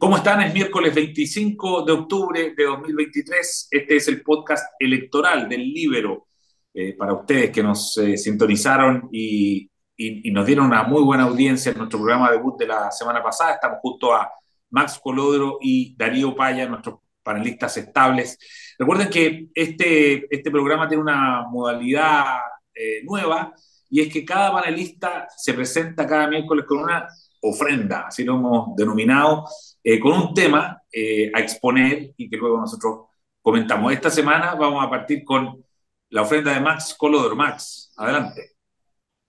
¿Cómo 0.00 0.16
están? 0.16 0.40
Es 0.40 0.54
miércoles 0.54 0.94
25 0.94 1.82
de 1.82 1.92
octubre 1.92 2.54
de 2.56 2.64
2023. 2.64 3.68
Este 3.70 3.96
es 3.96 4.08
el 4.08 4.22
podcast 4.22 4.72
electoral 4.78 5.46
del 5.46 5.60
Libero 5.60 6.28
eh, 6.72 6.94
para 6.96 7.12
ustedes 7.12 7.50
que 7.50 7.62
nos 7.62 7.98
eh, 7.98 8.16
sintonizaron 8.16 9.10
y, 9.12 9.70
y, 9.98 10.30
nos 10.30 10.46
dieron 10.46 10.64
una 10.64 10.84
muy 10.84 11.02
buena 11.02 11.24
audiencia 11.24 11.72
en 11.72 11.76
nuestro 11.76 11.98
programa 11.98 12.30
debut 12.30 12.58
de 12.58 12.68
la 12.68 12.90
semana 12.90 13.22
pasada. 13.22 13.52
Estamos 13.52 13.80
junto 13.82 14.14
a 14.14 14.32
Max 14.70 14.98
Colodro 15.02 15.58
y 15.60 15.94
Darío 15.98 16.34
Paya, 16.34 16.66
nuestros 16.66 17.00
panelistas 17.22 17.76
estables. 17.76 18.38
Recuerden 18.78 19.10
que 19.10 19.48
este, 19.54 20.34
este 20.34 20.50
programa 20.50 20.88
tiene 20.88 21.02
una 21.02 21.42
modalidad 21.46 22.38
eh, 22.74 23.02
nueva 23.04 23.52
y 23.90 24.00
es 24.00 24.10
que 24.10 24.24
cada 24.24 24.50
panelista 24.50 25.28
se 25.36 25.52
presenta 25.52 26.06
cada 26.06 26.26
miércoles 26.26 26.64
con 26.64 26.78
una 26.78 27.06
ofrenda, 27.40 28.06
así 28.06 28.24
lo 28.24 28.34
hemos 28.36 28.76
denominado, 28.76 29.46
eh, 29.82 29.98
con 29.98 30.12
un 30.12 30.34
tema 30.34 30.82
eh, 30.92 31.30
a 31.34 31.40
exponer 31.40 32.12
y 32.16 32.28
que 32.28 32.36
luego 32.36 32.58
nosotros 32.58 33.06
comentamos. 33.40 33.92
Esta 33.92 34.10
semana 34.10 34.54
vamos 34.54 34.84
a 34.84 34.90
partir 34.90 35.24
con 35.24 35.64
la 36.10 36.22
ofrenda 36.22 36.52
de 36.52 36.60
Max 36.60 36.94
Colodor. 36.98 37.34
Max, 37.34 37.92
adelante. 37.96 38.52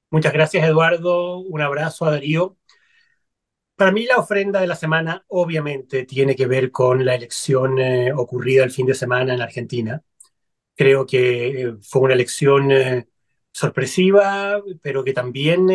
Muchas 0.09 0.34
gracias, 0.34 0.67
Eduardo. 0.67 1.39
Un 1.39 1.61
abrazo 1.61 2.05
a 2.05 2.11
Darío. 2.11 2.57
Para 3.75 3.91
mí 3.91 4.05
la 4.05 4.17
ofrenda 4.17 4.59
de 4.62 4.67
la 4.67 4.75
semana 4.75 5.23
obviamente 5.27 6.05
tiene 6.05 6.35
que 6.35 6.45
ver 6.45 6.70
con 6.70 7.03
la 7.03 7.15
elección 7.15 7.79
eh, 7.79 8.12
ocurrida 8.13 8.63
el 8.63 8.71
fin 8.71 8.85
de 8.85 8.93
semana 8.93 9.34
en 9.34 9.41
Argentina. 9.41 10.03
Creo 10.75 11.05
que 11.05 11.75
fue 11.81 12.01
una 12.01 12.13
elección 12.13 12.70
sorpresiva, 13.51 14.62
pero 14.81 15.03
que 15.03 15.13
también 15.13 15.70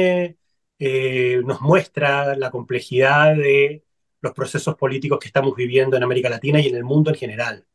nos 0.78 1.60
muestra 1.60 2.36
la 2.36 2.50
complejidad 2.50 3.34
de 3.36 3.84
los 4.20 4.32
procesos 4.34 4.76
políticos 4.76 5.18
que 5.20 5.28
estamos 5.28 5.54
viviendo 5.54 5.96
en 5.96 6.02
América 6.02 6.28
Latina 6.28 6.60
y 6.60 6.68
en 6.68 6.76
el 6.76 6.84
mundo 6.84 7.10
en 7.10 7.16
general. 7.16 7.66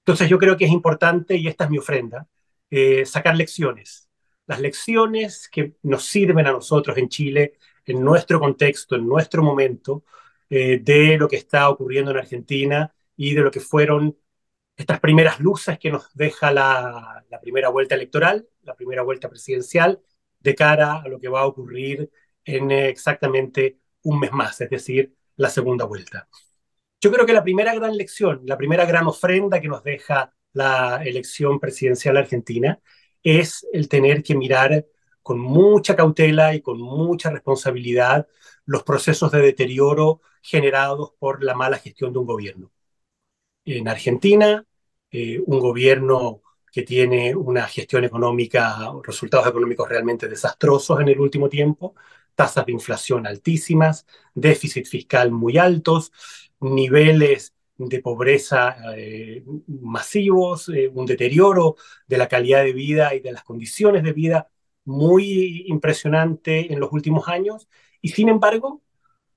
Entonces 0.00 0.28
yo 0.28 0.38
creo 0.38 0.56
que 0.56 0.66
es 0.66 0.70
importante, 0.70 1.36
y 1.36 1.48
esta 1.48 1.64
es 1.64 1.70
mi 1.70 1.78
ofrenda, 1.78 2.28
eh, 2.70 3.04
sacar 3.06 3.36
lecciones. 3.36 4.08
Las 4.46 4.60
lecciones 4.60 5.48
que 5.48 5.74
nos 5.82 6.04
sirven 6.04 6.46
a 6.46 6.52
nosotros 6.52 6.96
en 6.96 7.08
Chile, 7.08 7.54
en 7.84 8.04
nuestro 8.04 8.38
contexto, 8.38 8.96
en 8.96 9.06
nuestro 9.06 9.42
momento, 9.42 10.04
eh, 10.48 10.78
de 10.80 11.18
lo 11.18 11.28
que 11.28 11.36
está 11.36 11.68
ocurriendo 11.68 12.12
en 12.12 12.18
Argentina 12.18 12.94
y 13.16 13.34
de 13.34 13.40
lo 13.42 13.50
que 13.50 13.60
fueron 13.60 14.16
estas 14.76 15.00
primeras 15.00 15.40
luces 15.40 15.78
que 15.78 15.90
nos 15.90 16.14
deja 16.14 16.52
la 16.52 17.24
primera 17.40 17.70
vuelta 17.70 17.94
electoral, 17.94 18.46
la 18.62 18.74
primera 18.74 19.02
vuelta 19.02 19.28
presidencial, 19.28 20.00
de 20.40 20.54
cara 20.54 21.00
a 21.02 21.08
lo 21.08 21.18
que 21.18 21.28
va 21.28 21.40
a 21.40 21.46
ocurrir 21.46 22.10
en 22.46 22.70
exactamente 22.70 23.80
un 24.04 24.20
mes 24.20 24.32
más, 24.32 24.60
es 24.60 24.70
decir, 24.70 25.14
la 25.36 25.50
segunda 25.50 25.84
vuelta. 25.84 26.28
Yo 27.00 27.12
creo 27.12 27.26
que 27.26 27.32
la 27.32 27.44
primera 27.44 27.74
gran 27.74 27.96
lección, 27.96 28.40
la 28.44 28.56
primera 28.56 28.86
gran 28.86 29.06
ofrenda 29.06 29.60
que 29.60 29.68
nos 29.68 29.82
deja 29.84 30.32
la 30.52 31.02
elección 31.04 31.60
presidencial 31.60 32.16
argentina 32.16 32.80
es 33.22 33.66
el 33.72 33.88
tener 33.88 34.22
que 34.22 34.34
mirar 34.34 34.86
con 35.22 35.38
mucha 35.40 35.96
cautela 35.96 36.54
y 36.54 36.62
con 36.62 36.80
mucha 36.80 37.30
responsabilidad 37.30 38.26
los 38.64 38.84
procesos 38.84 39.32
de 39.32 39.42
deterioro 39.42 40.20
generados 40.40 41.12
por 41.18 41.42
la 41.42 41.54
mala 41.54 41.78
gestión 41.78 42.12
de 42.12 42.20
un 42.20 42.26
gobierno. 42.26 42.70
En 43.64 43.88
Argentina, 43.88 44.64
eh, 45.10 45.42
un 45.44 45.58
gobierno 45.58 46.42
que 46.72 46.82
tiene 46.82 47.34
una 47.34 47.66
gestión 47.66 48.04
económica, 48.04 48.92
resultados 49.02 49.48
económicos 49.48 49.88
realmente 49.88 50.28
desastrosos 50.28 51.00
en 51.00 51.08
el 51.08 51.18
último 51.20 51.48
tiempo, 51.48 51.94
tasas 52.36 52.64
de 52.66 52.72
inflación 52.72 53.26
altísimas, 53.26 54.06
déficit 54.34 54.86
fiscal 54.86 55.32
muy 55.32 55.58
altos, 55.58 56.12
niveles 56.60 57.54
de 57.78 58.00
pobreza 58.00 58.76
eh, 58.96 59.44
masivos, 59.66 60.68
eh, 60.68 60.90
un 60.94 61.06
deterioro 61.06 61.76
de 62.06 62.18
la 62.18 62.28
calidad 62.28 62.62
de 62.62 62.72
vida 62.72 63.14
y 63.14 63.20
de 63.20 63.32
las 63.32 63.42
condiciones 63.42 64.04
de 64.04 64.12
vida 64.12 64.48
muy 64.84 65.64
impresionante 65.66 66.72
en 66.72 66.78
los 66.78 66.92
últimos 66.92 67.28
años. 67.28 67.68
Y 68.00 68.10
sin 68.10 68.28
embargo, 68.28 68.82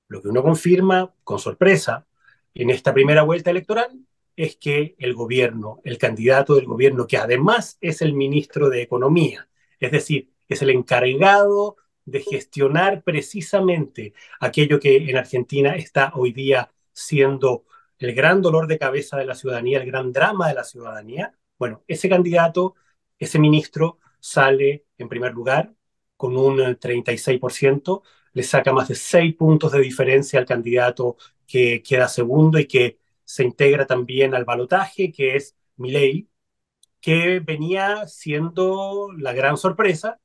lo 0.08 0.22
que 0.22 0.28
uno 0.28 0.42
confirma 0.42 1.12
con 1.24 1.38
sorpresa 1.38 2.06
en 2.54 2.70
esta 2.70 2.94
primera 2.94 3.22
vuelta 3.22 3.50
electoral 3.50 4.00
es 4.36 4.56
que 4.56 4.94
el 4.98 5.14
gobierno, 5.14 5.80
el 5.84 5.98
candidato 5.98 6.54
del 6.54 6.66
gobierno, 6.66 7.06
que 7.06 7.16
además 7.16 7.78
es 7.80 8.00
el 8.00 8.14
ministro 8.14 8.70
de 8.70 8.82
Economía, 8.82 9.48
es 9.78 9.92
decir, 9.92 10.30
es 10.48 10.62
el 10.62 10.70
encargado 10.70 11.76
de 12.10 12.20
gestionar 12.20 13.02
precisamente 13.02 14.12
aquello 14.40 14.80
que 14.80 14.96
en 15.10 15.16
Argentina 15.16 15.76
está 15.76 16.12
hoy 16.14 16.32
día 16.32 16.70
siendo 16.92 17.64
el 17.98 18.14
gran 18.14 18.42
dolor 18.42 18.66
de 18.66 18.78
cabeza 18.78 19.16
de 19.16 19.26
la 19.26 19.34
ciudadanía, 19.34 19.80
el 19.80 19.86
gran 19.86 20.12
drama 20.12 20.48
de 20.48 20.54
la 20.54 20.64
ciudadanía, 20.64 21.34
bueno, 21.58 21.82
ese 21.86 22.08
candidato, 22.08 22.74
ese 23.18 23.38
ministro 23.38 23.98
sale 24.18 24.86
en 24.98 25.08
primer 25.08 25.32
lugar 25.32 25.74
con 26.16 26.36
un 26.36 26.58
36%, 26.58 28.02
le 28.32 28.42
saca 28.42 28.72
más 28.72 28.88
de 28.88 28.94
6 28.94 29.34
puntos 29.36 29.72
de 29.72 29.80
diferencia 29.80 30.38
al 30.38 30.46
candidato 30.46 31.16
que 31.46 31.82
queda 31.82 32.08
segundo 32.08 32.58
y 32.58 32.66
que 32.66 32.98
se 33.24 33.44
integra 33.44 33.86
también 33.86 34.34
al 34.34 34.44
balotaje, 34.44 35.12
que 35.12 35.36
es 35.36 35.56
Milei, 35.76 36.28
que 37.00 37.40
venía 37.40 38.06
siendo 38.06 39.08
la 39.16 39.32
gran 39.32 39.56
sorpresa 39.56 40.20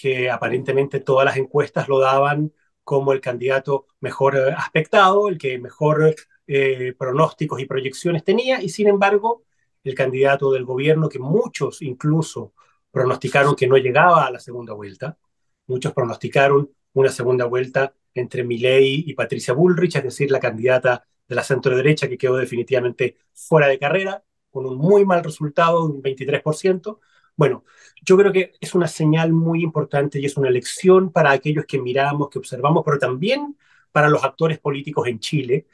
que 0.00 0.30
aparentemente 0.30 1.00
todas 1.00 1.24
las 1.26 1.36
encuestas 1.36 1.88
lo 1.88 1.98
daban 1.98 2.52
como 2.84 3.12
el 3.12 3.20
candidato 3.20 3.86
mejor 4.00 4.36
eh, 4.36 4.54
aspectado, 4.56 5.28
el 5.28 5.38
que 5.38 5.58
mejor 5.58 6.14
eh, 6.46 6.94
pronósticos 6.98 7.60
y 7.60 7.66
proyecciones 7.66 8.24
tenía, 8.24 8.62
y 8.62 8.68
sin 8.70 8.88
embargo, 8.88 9.44
el 9.84 9.94
candidato 9.94 10.50
del 10.52 10.64
gobierno 10.64 11.08
que 11.08 11.18
muchos 11.18 11.82
incluso 11.82 12.54
pronosticaron 12.90 13.54
que 13.54 13.66
no 13.66 13.76
llegaba 13.76 14.26
a 14.26 14.30
la 14.30 14.40
segunda 14.40 14.72
vuelta, 14.72 15.18
muchos 15.66 15.92
pronosticaron 15.92 16.70
una 16.94 17.10
segunda 17.10 17.44
vuelta 17.44 17.94
entre 18.14 18.42
Milei 18.42 19.04
y 19.06 19.14
Patricia 19.14 19.54
Bullrich, 19.54 19.96
es 19.96 20.02
decir, 20.02 20.30
la 20.30 20.40
candidata 20.40 21.06
de 21.28 21.34
la 21.36 21.44
centro 21.44 21.76
derecha 21.76 22.08
que 22.08 22.18
quedó 22.18 22.36
definitivamente 22.36 23.16
fuera 23.32 23.68
de 23.68 23.78
carrera, 23.78 24.24
con 24.50 24.66
un 24.66 24.76
muy 24.76 25.04
mal 25.04 25.22
resultado 25.22 25.84
un 25.84 26.02
23%, 26.02 26.98
bueno, 27.40 27.64
yo 28.02 28.18
creo 28.18 28.32
que 28.32 28.52
es 28.60 28.74
una 28.74 28.86
señal 28.86 29.32
muy 29.32 29.62
importante 29.62 30.20
y 30.20 30.26
es 30.26 30.36
una 30.36 30.50
lección 30.50 31.10
para 31.10 31.30
aquellos 31.30 31.64
que 31.64 31.80
miramos, 31.80 32.28
que 32.28 32.38
observamos, 32.38 32.82
pero 32.84 32.98
también 32.98 33.56
para 33.92 34.10
los 34.10 34.22
actores 34.24 34.58
políticos 34.58 35.08
en 35.08 35.20
Chile, 35.20 35.66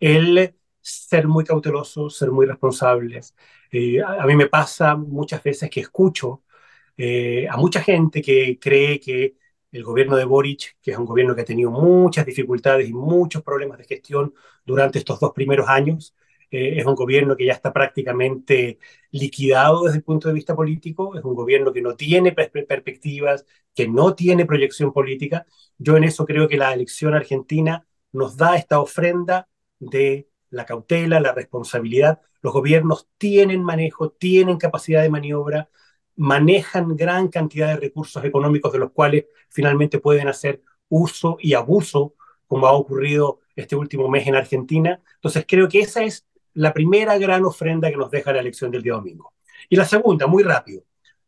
el 0.00 0.56
ser 0.80 1.28
muy 1.28 1.44
cautelosos, 1.44 2.16
ser 2.18 2.32
muy 2.32 2.44
responsables. 2.44 3.36
Eh, 3.70 4.02
a, 4.02 4.26
mí 4.26 4.34
me 4.34 4.48
pasa 4.48 4.96
muchas 4.96 5.44
veces 5.44 5.70
que 5.70 5.78
escucho 5.80 6.42
eh, 6.96 7.46
a 7.48 7.56
mucha 7.56 7.80
gente 7.82 8.20
que 8.20 8.58
cree 8.60 8.98
que 8.98 9.36
el 9.70 9.84
gobierno 9.84 10.16
de 10.16 10.24
Boric, 10.24 10.76
que 10.82 10.90
es 10.90 10.98
un 10.98 11.06
gobierno 11.06 11.36
que 11.36 11.42
ha 11.42 11.44
tenido 11.44 11.70
muchas 11.70 12.26
dificultades 12.26 12.88
y 12.88 12.92
muchos 12.92 13.44
problemas 13.44 13.78
de 13.78 13.84
gestión 13.84 14.34
durante 14.66 14.98
estos 14.98 15.20
dos 15.20 15.32
primeros 15.32 15.68
años, 15.68 16.16
eh, 16.52 16.78
es 16.78 16.86
un 16.86 16.94
gobierno 16.94 17.34
que 17.34 17.46
ya 17.46 17.54
está 17.54 17.72
prácticamente 17.72 18.78
liquidado 19.10 19.84
desde 19.84 19.98
el 19.98 20.04
punto 20.04 20.28
de 20.28 20.34
vista 20.34 20.54
político, 20.54 21.16
es 21.16 21.24
un 21.24 21.34
gobierno 21.34 21.72
que 21.72 21.80
no 21.80 21.96
tiene 21.96 22.32
perspectivas, 22.32 23.46
que 23.74 23.88
no 23.88 24.14
tiene 24.14 24.44
proyección 24.44 24.92
política. 24.92 25.46
Yo 25.78 25.96
en 25.96 26.04
eso 26.04 26.26
creo 26.26 26.48
que 26.48 26.58
la 26.58 26.74
elección 26.74 27.14
argentina 27.14 27.86
nos 28.12 28.36
da 28.36 28.56
esta 28.56 28.80
ofrenda 28.80 29.48
de 29.80 30.28
la 30.50 30.66
cautela, 30.66 31.20
la 31.20 31.32
responsabilidad. 31.32 32.20
Los 32.42 32.52
gobiernos 32.52 33.08
tienen 33.16 33.62
manejo, 33.64 34.10
tienen 34.10 34.58
capacidad 34.58 35.00
de 35.02 35.08
maniobra, 35.08 35.70
manejan 36.16 36.96
gran 36.96 37.28
cantidad 37.28 37.68
de 37.68 37.76
recursos 37.80 38.22
económicos 38.24 38.72
de 38.72 38.78
los 38.78 38.92
cuales 38.92 39.24
finalmente 39.48 39.98
pueden 40.00 40.28
hacer 40.28 40.62
uso 40.90 41.38
y 41.40 41.54
abuso, 41.54 42.14
como 42.46 42.66
ha 42.66 42.72
ocurrido 42.72 43.40
este 43.56 43.74
último 43.74 44.08
mes 44.08 44.26
en 44.26 44.34
Argentina. 44.34 45.00
Entonces 45.14 45.46
creo 45.48 45.68
que 45.68 45.80
esa 45.80 46.04
es 46.04 46.26
la 46.54 46.72
primera 46.72 47.18
gran 47.18 47.44
ofrenda 47.44 47.90
que 47.90 47.96
nos 47.96 48.10
deja 48.10 48.32
la 48.32 48.40
elección 48.40 48.70
del 48.70 48.82
día 48.82 48.94
domingo. 48.94 49.32
Y 49.68 49.76
la 49.76 49.84
segunda, 49.84 50.26
muy 50.26 50.42
rápido, 50.42 50.84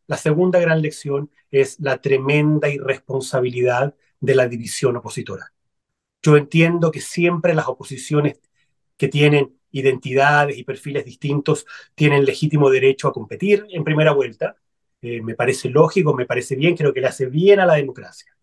la 0.07 0.17
segunda 0.17 0.59
gran 0.59 0.83
lección 0.83 1.31
es 1.51 1.81
la 1.81 1.99
tremenda 1.99 2.69
irresponsabilidad 2.69 3.95
de 4.21 4.35
la 4.35 4.49
división 4.49 4.97
opositora. 4.97 5.53
Yo 6.23 6.37
entiendo 6.37 6.91
que 6.91 7.01
siempre 7.01 7.55
las 7.55 7.69
oposiciones 7.69 8.41
que 8.97 9.09
tienen 9.09 9.59
identidades 9.71 10.57
y 10.57 10.65
perfiles 10.65 11.05
distintos 11.05 11.67
tienen 11.95 12.25
legítimo 12.25 12.71
derecho 12.71 13.09
a 13.09 13.13
competir 13.13 13.67
en 13.71 13.85
primera 13.85 14.13
vuelta. 14.13 14.57
Eh, 15.03 15.21
me 15.21 15.35
parece 15.35 15.69
lógico, 15.69 16.15
me 16.15 16.27
parece 16.27 16.57
bien, 16.57 16.77
creo 16.77 16.93
que 16.93 17.01
le 17.01 17.09
hace 17.09 17.27
bien 17.27 17.61
a 17.61 17.67
la 17.67 17.75
democracia. 17.75 18.37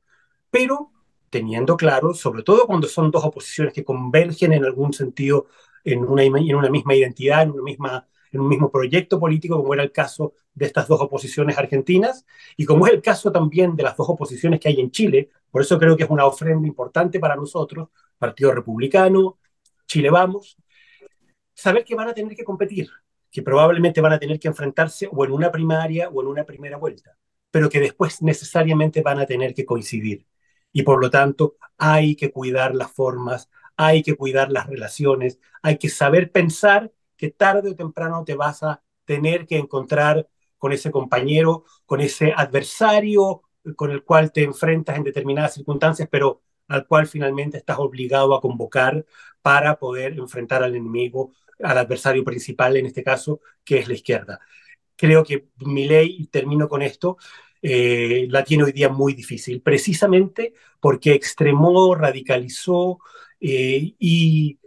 Pero 0.49 0.91
teniendo 1.29 1.77
claro, 1.77 2.13
sobre 2.13 2.43
todo 2.43 2.67
cuando 2.67 2.87
son 2.87 3.09
dos 3.09 3.23
oposiciones 3.23 3.73
que 3.73 3.85
convergen 3.85 4.53
en 4.53 4.65
algún 4.65 4.93
sentido 4.93 5.47
en 5.83 6.03
una, 6.03 6.23
en 6.23 6.55
una 6.55 6.69
misma 6.69 6.95
identidad, 6.95 7.43
en, 7.43 7.51
una 7.51 7.63
misma, 7.63 8.07
en 8.31 8.41
un 8.41 8.47
mismo 8.47 8.71
proyecto 8.71 9.19
político, 9.19 9.57
como 9.57 9.73
era 9.73 9.83
el 9.83 9.91
caso 9.91 10.33
de 10.53 10.65
estas 10.65 10.87
dos 10.87 11.01
oposiciones 11.01 11.57
argentinas, 11.57 12.25
y 12.57 12.65
como 12.65 12.87
es 12.87 12.93
el 12.93 13.01
caso 13.01 13.31
también 13.31 13.75
de 13.75 13.83
las 13.83 13.95
dos 13.95 14.09
oposiciones 14.09 14.59
que 14.59 14.69
hay 14.69 14.79
en 14.79 14.91
Chile. 14.91 15.29
Por 15.49 15.61
eso 15.61 15.79
creo 15.79 15.95
que 15.95 16.03
es 16.03 16.09
una 16.09 16.25
ofrenda 16.25 16.67
importante 16.67 17.19
para 17.19 17.35
nosotros, 17.35 17.89
Partido 18.17 18.51
Republicano, 18.53 19.39
Chile 19.85 20.09
Vamos, 20.09 20.57
saber 21.53 21.83
que 21.83 21.95
van 21.95 22.09
a 22.09 22.13
tener 22.13 22.35
que 22.35 22.43
competir, 22.43 22.89
que 23.29 23.41
probablemente 23.41 24.01
van 24.01 24.13
a 24.13 24.19
tener 24.19 24.39
que 24.39 24.47
enfrentarse 24.47 25.07
o 25.11 25.25
en 25.25 25.31
una 25.31 25.51
primaria 25.51 26.09
o 26.09 26.21
en 26.21 26.27
una 26.27 26.43
primera 26.43 26.77
vuelta, 26.77 27.17
pero 27.49 27.69
que 27.69 27.79
después 27.79 28.21
necesariamente 28.21 29.01
van 29.01 29.19
a 29.19 29.25
tener 29.25 29.53
que 29.53 29.65
coincidir. 29.65 30.25
Y 30.73 30.83
por 30.83 31.01
lo 31.01 31.09
tanto, 31.09 31.57
hay 31.77 32.15
que 32.15 32.31
cuidar 32.31 32.75
las 32.75 32.91
formas, 32.91 33.49
hay 33.77 34.03
que 34.03 34.15
cuidar 34.15 34.51
las 34.51 34.68
relaciones, 34.68 35.39
hay 35.62 35.77
que 35.77 35.89
saber 35.89 36.31
pensar 36.31 36.91
que 37.18 37.29
tarde 37.29 37.71
o 37.71 37.75
temprano 37.75 38.23
te 38.25 38.35
vas 38.35 38.63
a 38.63 38.83
tener 39.06 39.45
que 39.45 39.57
encontrar 39.57 40.27
con 40.57 40.71
ese 40.71 40.91
compañero, 40.91 41.65
con 41.85 42.01
ese 42.01 42.33
adversario 42.35 43.44
con 43.75 43.91
el 43.91 44.03
cual 44.03 44.31
te 44.31 44.44
enfrentas 44.44 44.97
en 44.97 45.03
determinadas 45.03 45.53
circunstancias, 45.53 46.07
pero 46.12 46.41
al 46.68 46.88
cual 46.88 47.07
finalmente 47.07 47.57
estás 47.57 47.77
obligado 47.79 48.33
a 48.33 48.41
convocar 48.41 49.06
para 49.41 49.77
poder 49.77 50.13
enfrentar 50.13 50.63
al 50.63 50.75
enemigo, 50.75 51.33
al 51.62 51.77
adversario 51.77 52.24
principal 52.24 52.77
en 52.77 52.85
este 52.85 53.03
caso, 53.03 53.41
que 53.63 53.79
es 53.79 53.88
la 53.88 53.94
izquierda. 53.94 54.39
Creo 54.95 55.24
que 55.24 55.47
mi 55.57 55.85
ley, 55.85 56.15
y 56.19 56.27
termino 56.27 56.67
con 56.67 56.81
esto, 56.81 57.17
eh, 57.62 58.27
la 58.29 58.44
tiene 58.44 58.63
hoy 58.63 58.71
día 58.71 58.89
muy 58.89 59.13
difícil, 59.13 59.62
precisamente 59.62 60.53
porque 60.79 61.13
extremó, 61.13 61.94
radicalizó 61.95 63.00
eh, 63.41 63.95
y 63.99 64.59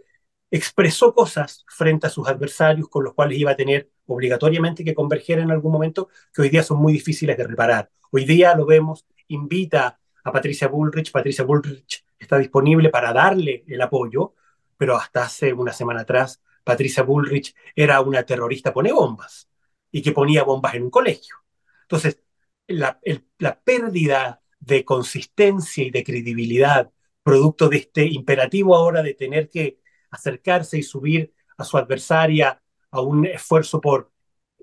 expresó 0.51 1.13
cosas 1.13 1.65
frente 1.67 2.07
a 2.07 2.09
sus 2.09 2.27
adversarios 2.27 2.89
con 2.89 3.03
los 3.03 3.13
cuales 3.13 3.37
iba 3.37 3.51
a 3.51 3.55
tener 3.55 3.89
obligatoriamente 4.07 4.83
que 4.83 4.93
converger 4.93 5.39
en 5.39 5.51
algún 5.51 5.71
momento, 5.71 6.09
que 6.33 6.43
hoy 6.43 6.49
día 6.49 6.63
son 6.63 6.77
muy 6.77 6.93
difíciles 6.93 7.37
de 7.37 7.47
reparar. 7.47 7.89
Hoy 8.11 8.25
día 8.25 8.55
lo 8.55 8.65
vemos, 8.65 9.05
invita 9.29 9.99
a 10.23 10.31
Patricia 10.31 10.67
Bullrich, 10.67 11.11
Patricia 11.11 11.43
Bullrich 11.43 12.05
está 12.19 12.37
disponible 12.37 12.89
para 12.89 13.13
darle 13.13 13.63
el 13.67 13.81
apoyo, 13.81 14.35
pero 14.77 14.95
hasta 14.95 15.23
hace 15.23 15.53
una 15.53 15.73
semana 15.73 16.01
atrás 16.01 16.41
Patricia 16.63 17.03
Bullrich 17.03 17.55
era 17.75 18.01
una 18.01 18.23
terrorista 18.23 18.73
pone 18.73 18.91
bombas 18.91 19.49
y 19.91 20.01
que 20.01 20.11
ponía 20.11 20.43
bombas 20.43 20.75
en 20.75 20.83
un 20.83 20.89
colegio. 20.89 21.35
Entonces, 21.83 22.21
la, 22.67 22.99
la 23.39 23.59
pérdida 23.61 24.41
de 24.59 24.83
consistencia 24.83 25.83
y 25.83 25.91
de 25.91 26.03
credibilidad 26.03 26.91
producto 27.25 27.69
de 27.69 27.77
este 27.77 28.05
imperativo 28.05 28.75
ahora 28.75 29.01
de 29.01 29.15
tener 29.15 29.49
que 29.49 29.79
acercarse 30.11 30.77
y 30.77 30.83
subir 30.83 31.33
a 31.57 31.63
su 31.63 31.75
adversaria 31.75 32.61
a 32.91 33.01
un 33.01 33.25
esfuerzo 33.25 33.81
por 33.81 34.11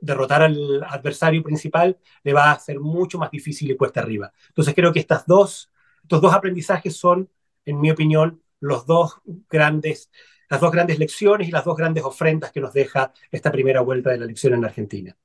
derrotar 0.01 0.43
al 0.43 0.85
adversario 0.85 1.43
principal, 1.43 1.99
le 2.23 2.33
va 2.33 2.53
a 2.53 2.59
ser 2.61 2.79
mucho 2.79 3.19
más 3.19 3.33
difícil 3.33 3.69
y 3.69 3.77
cuesta 3.77 4.01
arriba. 4.01 4.33
Entonces 4.47 4.75
creo 4.77 4.93
que 4.93 5.01
estas 5.01 5.27
dos, 5.27 5.73
estos 6.03 6.21
dos 6.21 6.33
aprendizajes 6.33 6.97
son, 6.97 7.29
en 7.65 7.81
mi 7.81 7.91
opinión, 7.91 8.41
los 8.61 8.87
dos 8.87 9.21
grandes, 9.51 10.09
las 10.49 10.61
dos 10.61 10.71
grandes 10.71 11.01
lecciones 11.01 11.49
y 11.49 11.51
las 11.51 11.65
dos 11.65 11.77
grandes 11.77 12.05
ofrendas 12.05 12.53
que 12.53 12.61
nos 12.61 12.73
deja 12.73 13.13
esta 13.33 13.51
primera 13.51 13.81
vuelta 13.81 14.11
de 14.11 14.19
la 14.19 14.25
elección 14.27 14.55
en 14.55 14.65
Argentina. 14.65 15.17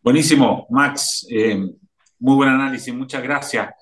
Buenísimo, 0.00 0.68
Max. 0.70 1.26
Eh, 1.28 1.58
muy 2.20 2.36
buen 2.36 2.50
análisis, 2.50 2.94
muchas 2.94 3.20
gracias. 3.20 3.74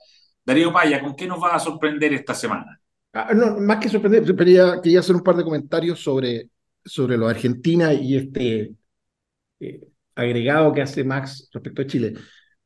Darío 0.47 0.73
Paya, 0.73 1.03
¿con 1.03 1.17
qué 1.17 1.27
nos 1.27 1.43
va 1.43 1.57
a 1.57 1.59
sorprender 1.59 2.13
esta 2.13 2.33
semana? 2.33 2.81
Ah, 3.13 3.35
no, 3.35 3.59
más 3.59 3.79
que 3.79 3.89
sorprender, 3.89 4.25
quería, 4.37 4.81
quería, 4.81 5.01
hacer 5.01 5.17
un 5.17 5.23
par 5.23 5.35
de 5.37 5.43
comentarios 5.43 6.01
sobre, 6.01 6.51
sobre 6.85 7.17
lo 7.17 7.27
de 7.27 7.33
Argentina 7.33 7.93
y 7.93 8.17
este 8.17 8.75
eh, 9.59 9.81
agregado 10.15 10.73
que 10.73 10.83
hace 10.83 11.03
Max 11.03 11.49
respecto 11.53 11.83
a 11.83 11.87
Chile. 11.87 12.15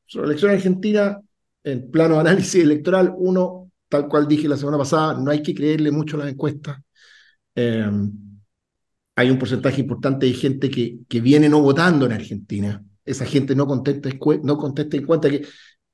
Sobre 0.05 0.27
la 0.27 0.32
elección 0.32 0.53
argentina, 0.53 1.21
en 1.65 1.91
plano 1.91 2.15
de 2.15 2.21
análisis 2.21 2.62
electoral, 2.62 3.15
uno, 3.17 3.71
tal 3.88 4.09
cual 4.09 4.29
dije 4.29 4.47
la 4.49 4.59
semana 4.59 4.76
pasada, 4.76 5.15
no 5.15 5.31
hay 5.31 5.43
que 5.43 5.55
creerle 5.55 5.91
mucho 5.91 6.17
a 6.17 6.21
las 6.21 6.33
encuestas. 6.33 6.79
Em, 7.55 8.12
hay 9.17 9.31
un 9.31 9.38
porcentaje 9.38 9.81
importante 9.81 10.26
de 10.26 10.33
gente 10.33 10.71
que, 10.71 10.99
que 11.09 11.21
viene 11.21 11.49
no 11.49 11.62
votando 11.62 12.05
en 12.06 12.12
Argentina. 12.12 12.85
Esa 13.05 13.25
gente 13.25 13.55
no 13.55 13.67
contesta, 13.67 14.11
no 14.43 14.56
contesta 14.59 14.97
en 14.97 15.06
cuenta 15.06 15.31
que, 15.31 15.47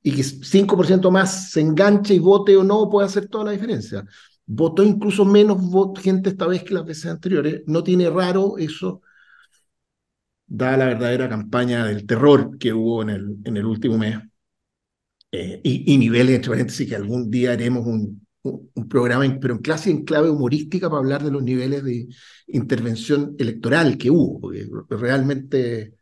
y 0.07 0.13
que 0.13 0.23
5% 0.23 1.11
más 1.11 1.51
se 1.51 1.61
enganche 1.61 2.15
y 2.15 2.21
vote 2.21 2.57
o 2.57 2.63
no 2.63 2.89
puede 2.89 3.09
hacer 3.09 3.27
toda 3.27 3.47
la 3.47 3.51
diferencia. 3.51 4.05
Votó 4.47 4.85
incluso 4.85 5.25
menos 5.25 5.59
gente 6.01 6.31
esta 6.31 6.47
vez 6.47 6.63
que 6.63 6.75
las 6.75 6.87
veces 6.87 7.07
anteriores. 7.07 7.63
No 7.67 7.83
tiene 7.83 8.09
raro 8.09 8.57
eso 8.57 9.03
da 10.47 10.77
la 10.77 10.87
verdadera 10.87 11.29
campaña 11.29 11.87
del 11.87 12.07
terror 12.07 12.57
que 12.57 12.73
hubo 12.73 13.03
en 13.03 13.11
el, 13.11 13.37
en 13.43 13.57
el 13.57 13.67
último 13.67 13.99
mes. 13.99 14.17
Eh, 15.33 15.61
y, 15.65 15.99
niveles, 15.99 16.37
entre 16.37 16.51
paréntesis, 16.51 16.89
que 16.89 16.95
algún 16.95 17.29
día 17.29 17.51
haremos 17.51 17.85
un, 17.85 18.25
un, 18.45 18.89
programa, 18.89 19.25
pero 19.41 19.55
en 19.55 19.61
clase 19.61 19.91
en 19.91 20.05
clave 20.05 20.31
humorística 20.31 20.89
para 20.89 21.01
hablar 21.01 21.25
de 21.25 21.33
los 21.33 21.43
niveles 21.43 21.83
de 21.83 22.07
intervención 22.47 23.35
electoral 23.41 23.99
que 23.99 24.09
hubo, 24.09 24.39
porque 24.41 24.97
realmente 24.97 25.96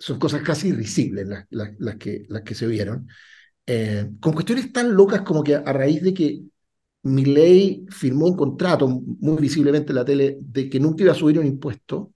son 0.00 0.18
cosas 0.18 0.42
casi 0.42 0.68
irrisibles 0.68 1.28
las, 1.50 1.96
que, 1.96 2.54
se 2.54 2.66
vieron. 2.66 3.06
Eh, 3.66 4.10
con 4.20 4.32
cuestiones 4.32 4.72
tan 4.72 4.94
locas 4.94 5.22
como 5.22 5.44
que 5.44 5.54
a 5.54 5.72
raíz 5.72 6.02
de 6.02 6.14
que 6.14 6.42
ley 7.02 7.86
firmó 7.90 8.26
un 8.26 8.36
contrato 8.36 8.88
muy 8.88 9.38
visiblemente 9.38 9.92
en 9.92 9.96
la 9.96 10.04
tele 10.04 10.38
de 10.40 10.68
que 10.68 10.80
nunca 10.80 11.04
iba 11.04 11.12
a 11.12 11.16
subir 11.16 11.38
un 11.38 11.46
impuesto, 11.46 12.14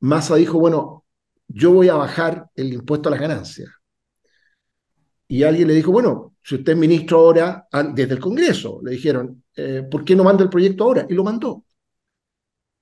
Massa 0.00 0.36
dijo, 0.36 0.58
bueno, 0.58 1.04
yo 1.48 1.72
voy 1.72 1.88
a 1.88 1.94
bajar 1.94 2.48
el 2.54 2.72
impuesto 2.72 3.08
a 3.08 3.12
las 3.12 3.20
ganancias. 3.20 3.68
Y 5.28 5.44
alguien 5.44 5.68
le 5.68 5.74
dijo, 5.74 5.92
bueno, 5.92 6.34
si 6.42 6.56
usted 6.56 6.72
es 6.72 6.78
ministro 6.78 7.18
ahora, 7.18 7.66
desde 7.94 8.14
el 8.14 8.20
Congreso, 8.20 8.80
le 8.84 8.92
dijeron, 8.92 9.44
eh, 9.56 9.82
¿por 9.90 10.04
qué 10.04 10.14
no 10.16 10.24
manda 10.24 10.44
el 10.44 10.50
proyecto 10.50 10.84
ahora? 10.84 11.06
Y 11.08 11.14
lo 11.14 11.24
mandó. 11.24 11.64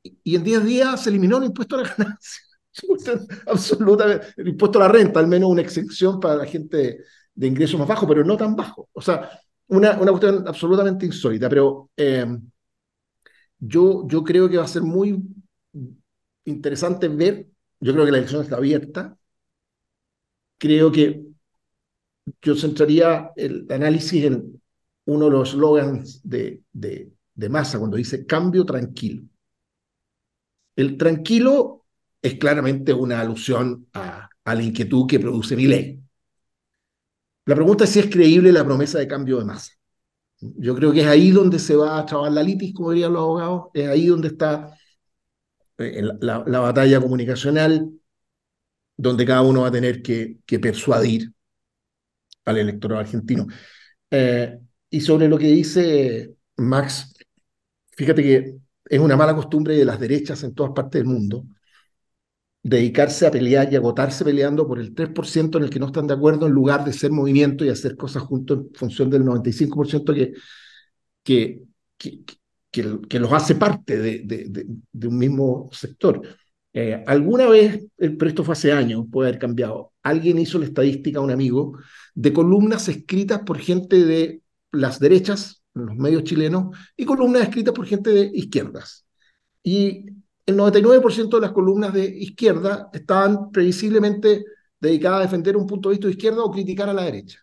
Y, 0.02 0.34
en 0.34 0.44
10 0.44 0.64
días 0.64 1.02
se 1.02 1.10
eliminó 1.10 1.38
el 1.38 1.44
impuesto 1.44 1.76
a 1.76 1.82
las 1.82 1.96
ganancias. 1.96 2.49
Absolutamente. 3.46 4.26
El 4.36 4.48
impuesto 4.48 4.78
a 4.78 4.82
la 4.86 4.88
renta, 4.92 5.20
al 5.20 5.26
menos 5.26 5.50
una 5.50 5.62
exención 5.62 6.20
para 6.20 6.36
la 6.36 6.46
gente 6.46 7.04
de 7.34 7.46
ingresos 7.46 7.78
más 7.78 7.88
bajos, 7.88 8.08
pero 8.08 8.24
no 8.24 8.36
tan 8.36 8.54
bajo. 8.56 8.88
O 8.92 9.00
sea, 9.00 9.30
una, 9.68 9.98
una 10.00 10.10
cuestión 10.12 10.44
absolutamente 10.46 11.06
insólita. 11.06 11.48
Pero 11.48 11.90
eh, 11.96 12.26
yo, 13.58 14.06
yo 14.08 14.22
creo 14.24 14.48
que 14.48 14.56
va 14.58 14.64
a 14.64 14.68
ser 14.68 14.82
muy 14.82 15.22
interesante 16.44 17.08
ver, 17.08 17.46
yo 17.80 17.92
creo 17.92 18.04
que 18.04 18.12
la 18.12 18.18
elección 18.18 18.42
está 18.42 18.56
abierta, 18.56 19.16
creo 20.58 20.90
que 20.92 21.24
yo 22.42 22.54
centraría 22.56 23.30
el 23.36 23.66
análisis 23.70 24.24
en 24.24 24.62
uno 25.06 25.24
de 25.26 25.30
los 25.30 25.50
slogans 25.50 26.20
de, 26.22 26.62
de, 26.72 27.12
de 27.34 27.48
Massa 27.48 27.78
cuando 27.78 27.96
dice 27.96 28.26
cambio 28.26 28.64
tranquilo. 28.64 29.22
El 30.74 30.96
tranquilo 30.98 31.79
es 32.22 32.34
claramente 32.34 32.92
una 32.92 33.20
alusión 33.20 33.86
a, 33.94 34.28
la 34.44 34.62
inquietud 34.62 35.06
que 35.06 35.20
produce 35.20 35.54
mi 35.54 35.66
ley. 35.66 36.00
La 37.46 37.54
pregunta 37.54 37.84
es 37.84 37.90
si 37.90 38.00
es 38.00 38.06
creíble 38.10 38.52
la 38.52 38.64
promesa 38.64 38.98
de 38.98 39.06
cambio 39.06 39.38
de 39.38 39.44
masa. 39.44 39.72
Yo 40.40 40.74
creo 40.74 40.92
que 40.92 41.02
es 41.02 41.06
ahí 41.06 41.30
donde 41.30 41.58
se 41.58 41.76
va 41.76 41.98
a 41.98 42.06
trabar 42.06 42.32
la 42.32 42.42
litis, 42.42 42.74
como 42.74 42.90
dirían 42.90 43.12
los 43.12 43.22
abogados, 43.22 43.64
es 43.74 43.88
ahí 43.88 44.06
donde 44.06 44.28
está 44.28 44.74
eh, 45.78 46.02
la, 46.20 46.42
la, 46.46 46.60
batalla 46.60 47.00
comunicacional, 47.00 47.90
donde 48.96 49.24
cada 49.24 49.42
uno 49.42 49.62
va 49.62 49.68
a 49.68 49.72
tener 49.72 50.02
que, 50.02 50.38
que 50.46 50.58
persuadir 50.58 51.32
al 52.44 52.58
electorado 52.58 53.00
argentino. 53.00 53.46
Eh, 54.10 54.58
y 54.90 55.00
sobre 55.00 55.28
lo 55.28 55.38
que 55.38 55.46
dice 55.46 56.34
Max, 56.56 57.14
fíjate 57.92 58.22
que 58.22 58.56
es 58.84 58.98
una 59.00 59.16
mala 59.16 59.34
costumbre 59.34 59.76
de 59.76 59.84
las 59.84 60.00
derechas 60.00 60.42
en 60.42 60.54
todas 60.54 60.72
partes 60.72 61.00
del 61.00 61.06
mundo 61.06 61.44
dedicarse 62.62 63.26
a 63.26 63.30
pelear 63.30 63.72
y 63.72 63.76
agotarse 63.76 64.24
peleando 64.24 64.66
por 64.66 64.78
el 64.78 64.94
3% 64.94 65.58
en 65.58 65.64
el 65.64 65.70
que 65.70 65.78
no 65.78 65.86
están 65.86 66.06
de 66.06 66.14
acuerdo 66.14 66.46
en 66.46 66.52
lugar 66.52 66.84
de 66.84 66.92
ser 66.92 67.10
movimiento 67.10 67.64
y 67.64 67.70
hacer 67.70 67.96
cosas 67.96 68.22
juntos 68.24 68.58
en 68.58 68.74
función 68.74 69.10
del 69.10 69.24
95% 69.24 70.14
que, 70.14 70.32
que, 71.22 71.62
que, 72.70 73.00
que, 73.08 73.18
los 73.18 73.32
hace 73.32 73.54
parte 73.54 73.98
de, 73.98 74.22
de, 74.92 75.08
un 75.08 75.18
mismo 75.18 75.70
sector. 75.72 76.20
Eh, 76.72 77.02
alguna 77.06 77.48
vez, 77.48 77.86
pero 77.96 78.28
esto 78.28 78.44
fue 78.44 78.52
hace 78.52 78.72
años, 78.72 79.06
puede 79.10 79.30
haber 79.30 79.40
cambiado, 79.40 79.92
alguien 80.02 80.38
hizo 80.38 80.58
la 80.58 80.66
estadística, 80.66 81.20
un 81.20 81.30
amigo, 81.30 81.78
de 82.14 82.32
columnas 82.32 82.88
escritas 82.88 83.40
por 83.40 83.58
gente 83.58 84.04
de 84.04 84.42
las 84.70 85.00
derechas, 85.00 85.62
los 85.74 85.96
medios 85.96 86.24
chilenos, 86.24 86.76
y 86.96 87.04
columnas 87.06 87.42
escritas 87.42 87.74
por 87.74 87.86
gente 87.86 88.10
de 88.10 88.30
izquierdas. 88.34 89.06
Y 89.62 90.06
el 90.50 90.56
99% 90.56 91.36
de 91.36 91.40
las 91.40 91.52
columnas 91.52 91.92
de 91.92 92.04
izquierda 92.04 92.90
estaban 92.92 93.50
previsiblemente 93.50 94.44
dedicadas 94.78 95.20
a 95.20 95.22
defender 95.22 95.56
un 95.56 95.66
punto 95.66 95.88
de 95.88 95.94
vista 95.94 96.08
de 96.08 96.14
izquierda 96.14 96.42
o 96.44 96.50
criticar 96.50 96.88
a 96.88 96.94
la 96.94 97.04
derecha 97.04 97.38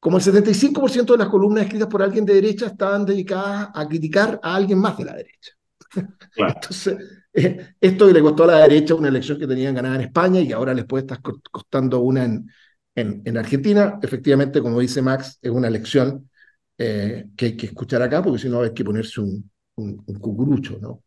como 0.00 0.18
el 0.18 0.22
75% 0.22 1.12
de 1.12 1.18
las 1.18 1.28
columnas 1.28 1.64
escritas 1.64 1.88
por 1.88 2.02
alguien 2.02 2.24
de 2.24 2.34
derecha 2.34 2.66
estaban 2.66 3.04
dedicadas 3.04 3.70
a 3.74 3.86
criticar 3.88 4.38
a 4.42 4.54
alguien 4.54 4.78
más 4.78 4.96
de 4.96 5.04
la 5.04 5.14
derecha. 5.14 5.52
Entonces, 6.36 6.96
eh, 7.32 7.74
esto 7.80 8.06
que 8.06 8.12
le 8.12 8.22
costó 8.22 8.44
a 8.44 8.48
la 8.48 8.58
derecha 8.60 8.94
una 8.94 9.08
elección 9.08 9.38
que 9.38 9.46
tenían 9.46 9.74
ganada 9.74 9.96
en 9.96 10.02
España 10.02 10.40
y 10.40 10.52
ahora 10.52 10.74
les 10.74 10.84
puede 10.84 11.02
estar 11.02 11.20
costando 11.50 12.00
una 12.00 12.24
en, 12.24 12.46
en, 12.94 13.36
Argentina, 13.38 13.98
efectivamente, 14.02 14.60
como 14.60 14.80
dice 14.80 15.02
Max, 15.02 15.38
es 15.40 15.50
una 15.50 15.68
elección 15.68 16.30
eh, 16.76 17.26
que 17.36 17.46
hay 17.46 17.56
que 17.56 17.66
escuchar 17.66 18.02
acá, 18.02 18.22
porque 18.22 18.40
si 18.40 18.48
no 18.48 18.62
hay 18.62 18.74
que 18.74 18.84
ponerse 18.84 19.20
un, 19.20 19.50
un, 19.76 19.96
cucurucho, 20.18 20.78
¿no? 20.80 21.04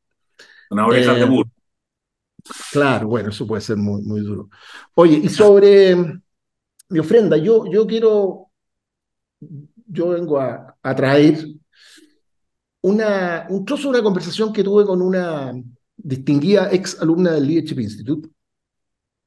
Una 0.72 0.88
oreja 0.88 1.14
de 1.14 1.22
eh, 1.22 1.26
burro. 1.26 1.50
Claro, 2.72 3.08
bueno, 3.08 3.30
eso 3.30 3.46
puede 3.46 3.62
ser 3.62 3.78
muy, 3.78 4.02
muy 4.02 4.22
duro. 4.22 4.50
Oye, 4.96 5.18
y 5.18 5.30
sobre 5.30 5.96
mi 6.90 7.00
ofrenda, 7.00 7.38
yo, 7.38 7.66
yo 7.70 7.86
quiero, 7.86 8.48
yo 9.86 10.10
vengo 10.10 10.40
a, 10.40 10.76
a 10.82 10.96
traer 10.96 11.46
una, 12.82 13.46
un 13.50 13.66
trozo 13.66 13.84
de 13.84 13.90
una 13.90 14.04
conversación 14.04 14.52
que 14.52 14.64
tuve 14.64 14.86
con 14.86 15.02
una 15.02 15.54
distinguida 15.96 16.72
ex 16.72 17.00
alumna 17.02 17.32
del 17.34 17.46
Leadership 17.46 17.80
Institute, 17.80 18.30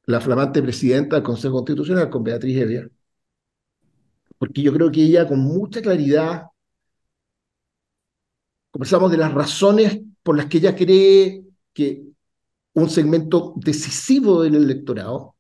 la 0.07 0.21
flamante 0.21 0.63
presidenta 0.63 1.17
del 1.17 1.23
Consejo 1.25 1.55
Constitucional, 1.55 2.11
con 2.11 2.25
Beatriz 2.25 2.57
Evia, 2.57 2.89
porque 4.39 4.63
yo 4.63 4.73
creo 4.73 4.91
que 4.91 5.03
ella 5.03 5.29
con 5.29 5.41
mucha 5.41 5.81
claridad 5.81 6.47
conversamos 8.71 9.11
de 9.11 9.19
las 9.19 9.33
razones 9.33 10.01
por 10.25 10.37
las 10.37 10.47
que 10.47 10.59
ella 10.59 10.75
cree 10.75 11.45
que 11.73 12.03
un 12.73 12.91
segmento 12.91 13.53
decisivo 13.57 14.43
del 14.43 14.57
electorado, 14.57 15.37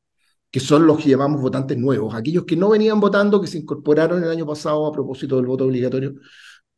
que 0.50 0.60
son 0.60 0.86
los 0.86 1.02
que 1.02 1.10
llamamos 1.10 1.40
votantes 1.40 1.76
nuevos, 1.76 2.14
aquellos 2.14 2.44
que 2.44 2.54
no 2.54 2.68
venían 2.68 3.00
votando, 3.00 3.40
que 3.40 3.48
se 3.48 3.58
incorporaron 3.58 4.22
el 4.22 4.30
año 4.30 4.46
pasado 4.46 4.86
a 4.86 4.92
propósito 4.92 5.36
del 5.36 5.46
voto 5.46 5.64
obligatorio, 5.64 6.14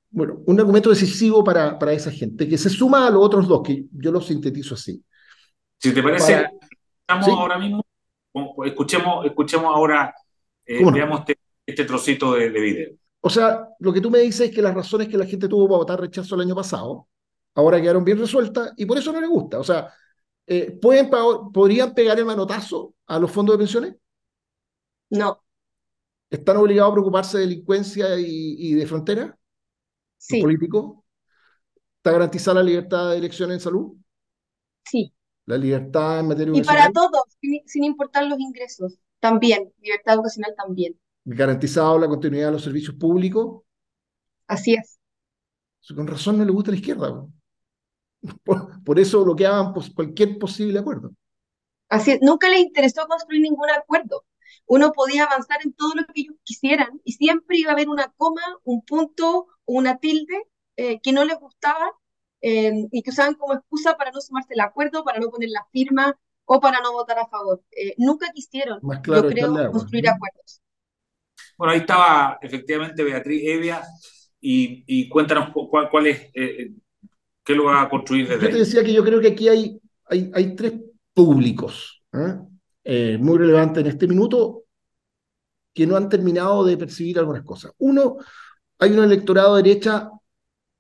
bueno, 0.08 0.40
un 0.46 0.58
argumento 0.58 0.88
decisivo 0.88 1.44
para, 1.44 1.78
para 1.78 1.92
esa 1.92 2.10
gente, 2.10 2.48
que 2.48 2.56
se 2.56 2.70
suma 2.70 3.06
a 3.06 3.10
los 3.10 3.22
otros 3.22 3.46
dos, 3.46 3.62
que 3.62 3.84
yo 3.92 4.10
lo 4.10 4.20
sintetizo 4.20 4.74
así. 4.74 5.04
Si 5.78 5.92
te 5.92 6.02
parece, 6.02 6.48
estamos 7.00 7.28
ahora 7.28 7.58
mismo, 7.58 7.84
escuchemos, 8.64 9.26
escuchemos 9.26 9.66
ahora, 9.66 10.14
eh, 10.64 10.82
veamos 10.90 11.20
este, 11.20 11.38
este, 11.66 11.84
trocito 11.84 12.32
de, 12.32 12.48
video. 12.48 12.94
O 13.20 13.28
sea, 13.28 13.68
lo 13.80 13.92
que 13.92 14.00
tú 14.00 14.10
me 14.10 14.20
dices 14.20 14.48
es 14.48 14.54
que 14.54 14.62
las 14.62 14.74
razones 14.74 15.08
que 15.08 15.18
la 15.18 15.26
gente 15.26 15.48
tuvo 15.48 15.66
para 15.66 15.78
votar 15.78 16.00
rechazo 16.00 16.34
el 16.36 16.42
año 16.42 16.54
pasado, 16.54 17.08
ahora 17.56 17.80
quedaron 17.80 18.04
bien 18.04 18.18
resueltas 18.18 18.72
y 18.76 18.86
por 18.86 18.98
eso 18.98 19.12
no 19.12 19.20
le 19.20 19.26
gusta. 19.26 19.58
O 19.58 19.64
sea, 19.64 19.92
eh, 20.46 20.78
¿pueden, 20.80 21.10
¿podrían 21.52 21.92
pegar 21.92 22.18
el 22.18 22.24
manotazo 22.24 22.94
a 23.06 23.18
los 23.18 23.30
fondos 23.30 23.54
de 23.54 23.58
pensiones? 23.58 23.96
No. 25.10 25.42
¿Están 26.30 26.56
obligados 26.58 26.90
a 26.90 26.94
preocuparse 26.94 27.38
de 27.38 27.44
delincuencia 27.44 28.18
y, 28.18 28.56
y 28.58 28.74
de 28.74 28.86
frontera? 28.86 29.36
sí. 30.18 30.40
político? 30.40 31.04
¿Está 31.98 32.12
garantizada 32.12 32.56
la 32.56 32.62
libertad 32.62 33.10
de 33.10 33.18
elección 33.18 33.52
en 33.52 33.60
salud? 33.60 33.96
Sí. 34.84 35.12
¿La 35.46 35.56
libertad 35.56 36.20
en 36.20 36.28
materia 36.28 36.52
Y 36.56 36.62
para 36.62 36.90
todos, 36.90 37.22
sin, 37.40 37.84
importar 37.84 38.26
los 38.26 38.38
ingresos, 38.40 38.98
también. 39.20 39.72
Libertad 39.80 40.14
educacional 40.14 40.54
también. 40.56 40.98
¿Garantizado 41.24 41.98
la 41.98 42.08
continuidad 42.08 42.46
de 42.46 42.52
los 42.52 42.62
servicios 42.62 42.94
públicos? 42.96 43.62
Así 44.46 44.74
es. 44.74 44.98
Con 45.94 46.06
razón 46.06 46.38
no 46.38 46.44
le 46.44 46.50
gusta 46.50 46.70
la 46.72 46.76
izquierda. 46.76 47.26
Por, 48.44 48.98
eso 48.98 49.24
bloqueaban 49.24 49.72
cualquier 49.94 50.38
posible 50.38 50.78
acuerdo. 50.78 51.12
Así 51.88 52.12
es. 52.12 52.18
Nunca 52.20 52.48
les 52.48 52.60
interesó 52.60 53.06
construir 53.06 53.42
ningún 53.42 53.70
acuerdo 53.70 54.24
uno 54.66 54.92
podía 54.92 55.24
avanzar 55.24 55.58
en 55.64 55.72
todo 55.72 55.94
lo 55.94 56.04
que 56.06 56.22
ellos 56.22 56.36
quisieran 56.42 57.00
y 57.04 57.12
siempre 57.12 57.58
iba 57.58 57.70
a 57.70 57.74
haber 57.74 57.88
una 57.88 58.12
coma, 58.16 58.42
un 58.64 58.84
punto 58.84 59.46
o 59.64 59.72
una 59.72 59.98
tilde 59.98 60.48
eh, 60.76 61.00
que 61.00 61.12
no 61.12 61.24
les 61.24 61.38
gustaba 61.38 61.92
eh, 62.40 62.72
y 62.90 63.02
que 63.02 63.10
usaban 63.10 63.34
como 63.34 63.54
excusa 63.54 63.96
para 63.96 64.10
no 64.10 64.20
sumarse 64.20 64.54
el 64.54 64.60
acuerdo, 64.60 65.04
para 65.04 65.20
no 65.20 65.30
poner 65.30 65.50
la 65.50 65.66
firma 65.72 66.18
o 66.44 66.60
para 66.60 66.80
no 66.80 66.92
votar 66.92 67.18
a 67.18 67.26
favor. 67.26 67.62
Eh, 67.70 67.94
nunca 67.98 68.30
quisieron, 68.32 68.80
yo 68.82 69.28
creo, 69.28 69.70
construir 69.70 70.08
acuerdos. 70.08 70.60
Bueno, 71.56 71.72
ahí 71.72 71.80
estaba 71.80 72.38
efectivamente 72.42 73.02
Beatriz 73.02 73.42
Evia 73.44 73.82
y, 74.40 74.84
y 74.86 75.08
cuéntanos 75.08 75.50
cuál, 75.70 75.88
cuál 75.90 76.08
es, 76.08 76.30
qué 77.46 77.54
lo 77.54 77.64
va 77.64 77.82
a 77.82 77.88
construir 77.88 78.28
desde 78.28 78.42
Yo 78.42 78.50
te 78.50 78.58
decía 78.58 78.82
que 78.82 78.92
yo 78.92 79.04
creo 79.04 79.20
que 79.20 79.28
aquí 79.28 79.48
hay, 79.48 79.80
hay, 80.06 80.30
hay 80.34 80.56
tres 80.56 80.74
públicos. 81.14 82.02
Eh, 82.82 83.16
muy 83.20 83.38
relevante 83.38 83.80
en 83.80 83.86
este 83.86 84.06
minuto 84.06 84.64
que 85.72 85.86
no 85.86 85.96
han 85.96 86.08
terminado 86.08 86.64
de 86.64 86.76
percibir 86.76 87.18
algunas 87.18 87.42
cosas. 87.44 87.72
Uno, 87.78 88.16
hay 88.78 88.92
un 88.92 89.04
electorado 89.04 89.56
de 89.56 89.62
derecha 89.62 90.10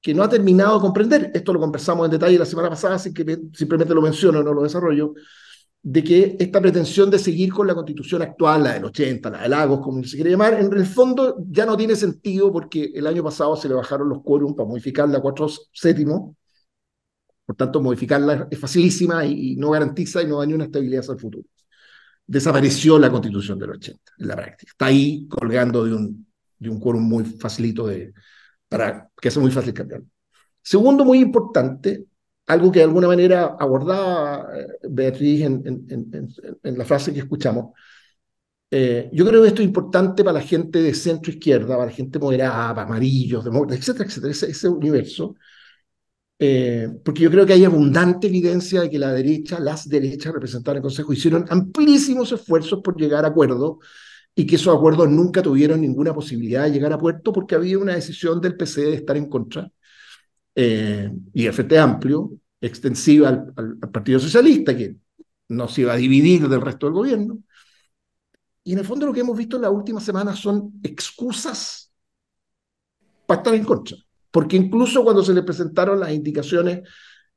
que 0.00 0.14
no 0.14 0.22
ha 0.22 0.28
terminado 0.28 0.76
de 0.76 0.80
comprender, 0.80 1.30
esto 1.34 1.52
lo 1.52 1.60
conversamos 1.60 2.04
en 2.04 2.12
detalle 2.12 2.38
la 2.38 2.44
semana 2.44 2.70
pasada, 2.70 2.94
así 2.94 3.12
que 3.12 3.24
simplemente 3.52 3.94
lo 3.94 4.02
menciono, 4.02 4.42
no 4.42 4.54
lo 4.54 4.62
desarrollo, 4.62 5.14
de 5.82 6.02
que 6.02 6.36
esta 6.38 6.60
pretensión 6.60 7.10
de 7.10 7.18
seguir 7.18 7.52
con 7.52 7.66
la 7.66 7.74
constitución 7.74 8.22
actual, 8.22 8.64
la 8.64 8.74
del 8.74 8.86
80, 8.86 9.30
la 9.30 9.42
de 9.42 9.48
Lagos, 9.48 9.80
como 9.80 10.02
se 10.04 10.16
quiere 10.16 10.30
llamar, 10.30 10.54
en 10.54 10.72
el 10.72 10.86
fondo 10.86 11.36
ya 11.48 11.66
no 11.66 11.76
tiene 11.76 11.94
sentido 11.94 12.52
porque 12.52 12.90
el 12.94 13.06
año 13.06 13.22
pasado 13.22 13.56
se 13.56 13.68
le 13.68 13.74
bajaron 13.74 14.08
los 14.08 14.22
quórum 14.22 14.54
para 14.54 14.68
modificarla 14.68 15.18
a 15.18 15.20
cuatro 15.20 15.48
séptimos, 15.72 16.34
por 17.46 17.56
tanto 17.56 17.80
modificarla 17.80 18.48
es 18.50 18.58
facilísima 18.58 19.24
y, 19.24 19.56
no 19.56 19.70
garantiza 19.70 20.22
y 20.22 20.26
no 20.26 20.40
daña 20.40 20.56
una 20.56 20.64
estabilidad 20.64 21.00
hacia 21.00 21.14
el 21.14 21.20
futuro 21.20 21.48
desapareció 22.26 22.98
la 22.98 23.10
constitución 23.10 23.58
del 23.58 23.70
80 23.70 24.12
en 24.18 24.28
la 24.28 24.36
práctica. 24.36 24.72
Está 24.72 24.86
ahí 24.86 25.26
colgando 25.28 25.84
de 25.84 25.94
un, 25.94 26.26
de 26.58 26.70
un 26.70 26.80
quórum 26.80 27.02
muy 27.02 27.24
facilito 27.24 27.86
de, 27.86 28.12
para 28.68 29.08
que 29.20 29.30
sea 29.30 29.42
muy 29.42 29.50
fácil 29.50 29.72
cambiar. 29.72 30.02
Segundo, 30.62 31.04
muy 31.04 31.20
importante, 31.20 32.06
algo 32.46 32.72
que 32.72 32.80
de 32.80 32.84
alguna 32.84 33.08
manera 33.08 33.56
abordaba 33.58 34.48
eh, 34.56 34.66
Beatriz 34.88 35.42
en, 35.42 35.62
en, 35.88 36.34
en, 36.62 36.78
la 36.78 36.84
frase 36.84 37.12
que 37.12 37.20
escuchamos, 37.20 37.72
eh, 38.70 39.08
yo 39.12 39.24
creo 39.24 39.42
que 39.42 39.48
esto 39.48 39.62
es 39.62 39.68
importante 39.68 40.24
para 40.24 40.40
la 40.40 40.44
gente 40.44 40.82
de 40.82 40.92
centro 40.92 41.30
izquierda, 41.30 41.76
para 41.76 41.86
la 41.86 41.92
gente 41.92 42.18
moderada, 42.18 42.74
para 42.74 42.86
amarillos, 42.86 43.44
demócratas, 43.44 43.78
etcétera, 43.78 44.08
etcétera, 44.08 44.32
ese, 44.32 44.50
ese 44.50 44.68
universo, 44.68 45.36
eh, 46.38 46.88
porque 47.04 47.22
yo 47.22 47.30
creo 47.30 47.46
que 47.46 47.54
hay 47.54 47.64
abundante 47.64 48.26
evidencia 48.26 48.82
de 48.82 48.90
que 48.90 48.98
la 48.98 49.12
derecha, 49.12 49.58
las 49.58 49.88
derechas 49.88 50.34
representadas 50.34 50.74
en 50.74 50.78
el 50.78 50.82
Consejo, 50.82 51.12
hicieron 51.12 51.46
amplísimos 51.48 52.30
esfuerzos 52.32 52.80
por 52.82 52.96
llegar 52.96 53.24
a 53.24 53.28
acuerdos 53.28 53.78
y 54.34 54.46
que 54.46 54.56
esos 54.56 54.74
acuerdos 54.76 55.08
nunca 55.08 55.42
tuvieron 55.42 55.80
ninguna 55.80 56.14
posibilidad 56.14 56.64
de 56.64 56.72
llegar 56.72 56.92
a 56.92 56.98
puerto 56.98 57.32
porque 57.32 57.54
había 57.54 57.78
una 57.78 57.94
decisión 57.94 58.40
del 58.40 58.56
PC 58.56 58.82
de 58.82 58.94
estar 58.96 59.16
en 59.16 59.28
contra 59.28 59.70
eh, 60.54 61.10
y 61.34 61.46
el 61.46 61.52
Frente 61.52 61.78
Amplio, 61.78 62.32
extensiva 62.60 63.28
al, 63.28 63.52
al, 63.56 63.90
Partido 63.90 64.18
Socialista, 64.20 64.76
que 64.76 64.96
no 65.48 65.68
se 65.68 65.82
iba 65.82 65.92
a 65.94 65.96
dividir 65.96 66.48
del 66.48 66.60
resto 66.60 66.86
del 66.86 66.94
gobierno. 66.94 67.38
Y 68.64 68.72
en 68.72 68.80
el 68.80 68.84
fondo 68.84 69.06
lo 69.06 69.12
que 69.12 69.20
hemos 69.20 69.36
visto 69.36 69.56
en 69.56 69.62
las 69.62 69.70
últimas 69.70 70.04
semanas 70.04 70.38
son 70.38 70.72
excusas 70.82 71.92
para 73.26 73.40
estar 73.40 73.54
en 73.54 73.64
contra 73.64 74.05
porque 74.36 74.58
incluso 74.58 75.02
cuando 75.02 75.24
se 75.24 75.32
les 75.32 75.42
presentaron 75.44 75.98
las 75.98 76.12
indicaciones 76.12 76.86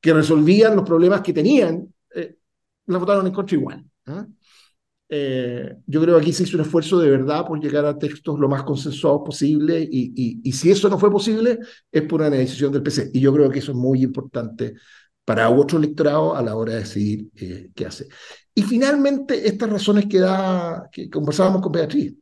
que 0.02 0.12
resolvían 0.12 0.76
los 0.76 0.84
problemas 0.84 1.22
que 1.22 1.32
tenían, 1.32 1.88
eh, 2.14 2.36
las 2.84 3.00
votaron 3.00 3.26
en 3.26 3.32
contra 3.32 3.56
igual. 3.56 3.82
¿ah? 4.04 4.26
Eh, 5.08 5.76
yo 5.86 6.02
creo 6.02 6.16
que 6.16 6.20
aquí 6.20 6.32
se 6.34 6.42
hizo 6.42 6.58
un 6.58 6.64
esfuerzo 6.64 6.98
de 6.98 7.10
verdad 7.10 7.46
por 7.46 7.58
llegar 7.58 7.86
a 7.86 7.98
textos 7.98 8.38
lo 8.38 8.50
más 8.50 8.64
consensuados 8.64 9.22
posible 9.24 9.80
y, 9.80 10.42
y, 10.44 10.52
si 10.52 10.70
eso 10.70 10.90
no 10.90 10.98
fue 10.98 11.10
posible 11.10 11.58
es 11.90 12.02
por 12.02 12.20
una 12.20 12.28
decisión 12.28 12.70
del 12.70 12.82
PC. 12.82 13.12
Y 13.14 13.20
yo 13.20 13.32
creo 13.32 13.48
que 13.48 13.60
eso 13.60 13.72
es 13.72 13.78
muy 13.78 14.02
importante 14.02 14.74
para 15.24 15.48
otro 15.48 15.78
electorado 15.78 16.36
a 16.36 16.42
la 16.42 16.54
hora 16.54 16.74
de 16.74 16.80
decidir 16.80 17.30
eh, 17.34 17.70
qué 17.74 17.86
hace. 17.86 18.08
Y 18.54 18.60
finalmente, 18.60 19.48
estas 19.48 19.70
razones 19.70 20.04
que 20.04 20.18
da, 20.18 20.86
que 20.92 21.08
conversábamos 21.08 21.62
con 21.62 21.72
Beatriz, 21.72 22.14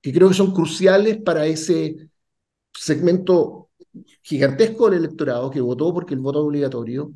que 0.00 0.12
creo 0.12 0.28
que 0.30 0.34
son 0.34 0.52
cruciales 0.52 1.22
para 1.22 1.46
ese 1.46 2.10
segmento 2.72 3.70
gigantesco 4.22 4.88
del 4.88 5.00
electorado 5.00 5.50
que 5.50 5.60
votó 5.60 5.92
porque 5.92 6.14
el 6.14 6.20
voto 6.20 6.40
es 6.40 6.46
obligatorio, 6.46 7.12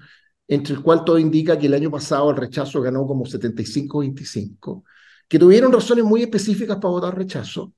entre 0.48 0.74
el 0.74 0.82
cual 0.82 1.04
todo 1.04 1.18
indica 1.18 1.58
que 1.58 1.66
el 1.66 1.74
año 1.74 1.90
pasado 1.90 2.30
el 2.30 2.36
rechazo 2.36 2.80
ganó 2.80 3.06
como 3.06 3.24
75-25, 3.24 4.84
que 5.28 5.38
tuvieron 5.38 5.72
razones 5.72 6.04
muy 6.04 6.22
específicas 6.22 6.76
para 6.76 6.90
votar 6.90 7.16
rechazo 7.16 7.72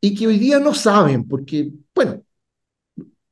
y 0.00 0.14
que 0.14 0.26
hoy 0.26 0.38
día 0.38 0.58
no 0.58 0.74
saben, 0.74 1.26
porque, 1.28 1.72
bueno, 1.94 2.22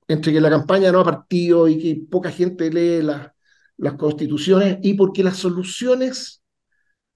entre 0.08 0.32
que 0.32 0.40
la 0.40 0.50
campaña 0.50 0.92
no 0.92 1.00
ha 1.00 1.04
partido 1.04 1.68
y 1.68 1.78
que 1.78 2.02
poca 2.10 2.30
gente 2.30 2.70
lee 2.70 3.02
las, 3.02 3.30
las 3.76 3.94
constituciones 3.94 4.78
y 4.82 4.94
porque 4.94 5.22
las 5.24 5.36
soluciones 5.36 6.42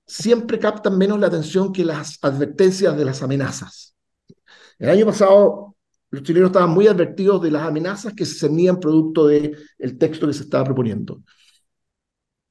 siempre 0.06 0.58
captan 0.58 0.98
menos 0.98 1.18
la 1.18 1.28
atención 1.28 1.72
que 1.72 1.84
las 1.84 2.18
advertencias 2.22 2.96
de 2.96 3.04
las 3.04 3.22
amenazas. 3.22 3.94
El 4.78 4.90
año 4.90 5.06
pasado 5.06 5.73
los 6.14 6.22
chilenos 6.22 6.48
estaban 6.48 6.70
muy 6.70 6.86
advertidos 6.86 7.42
de 7.42 7.50
las 7.50 7.62
amenazas 7.62 8.14
que 8.14 8.24
se 8.24 8.34
cernían 8.34 8.80
producto 8.80 9.26
del 9.26 9.56
el 9.78 9.98
texto 9.98 10.26
que 10.26 10.32
se 10.32 10.44
estaba 10.44 10.64
proponiendo. 10.64 11.22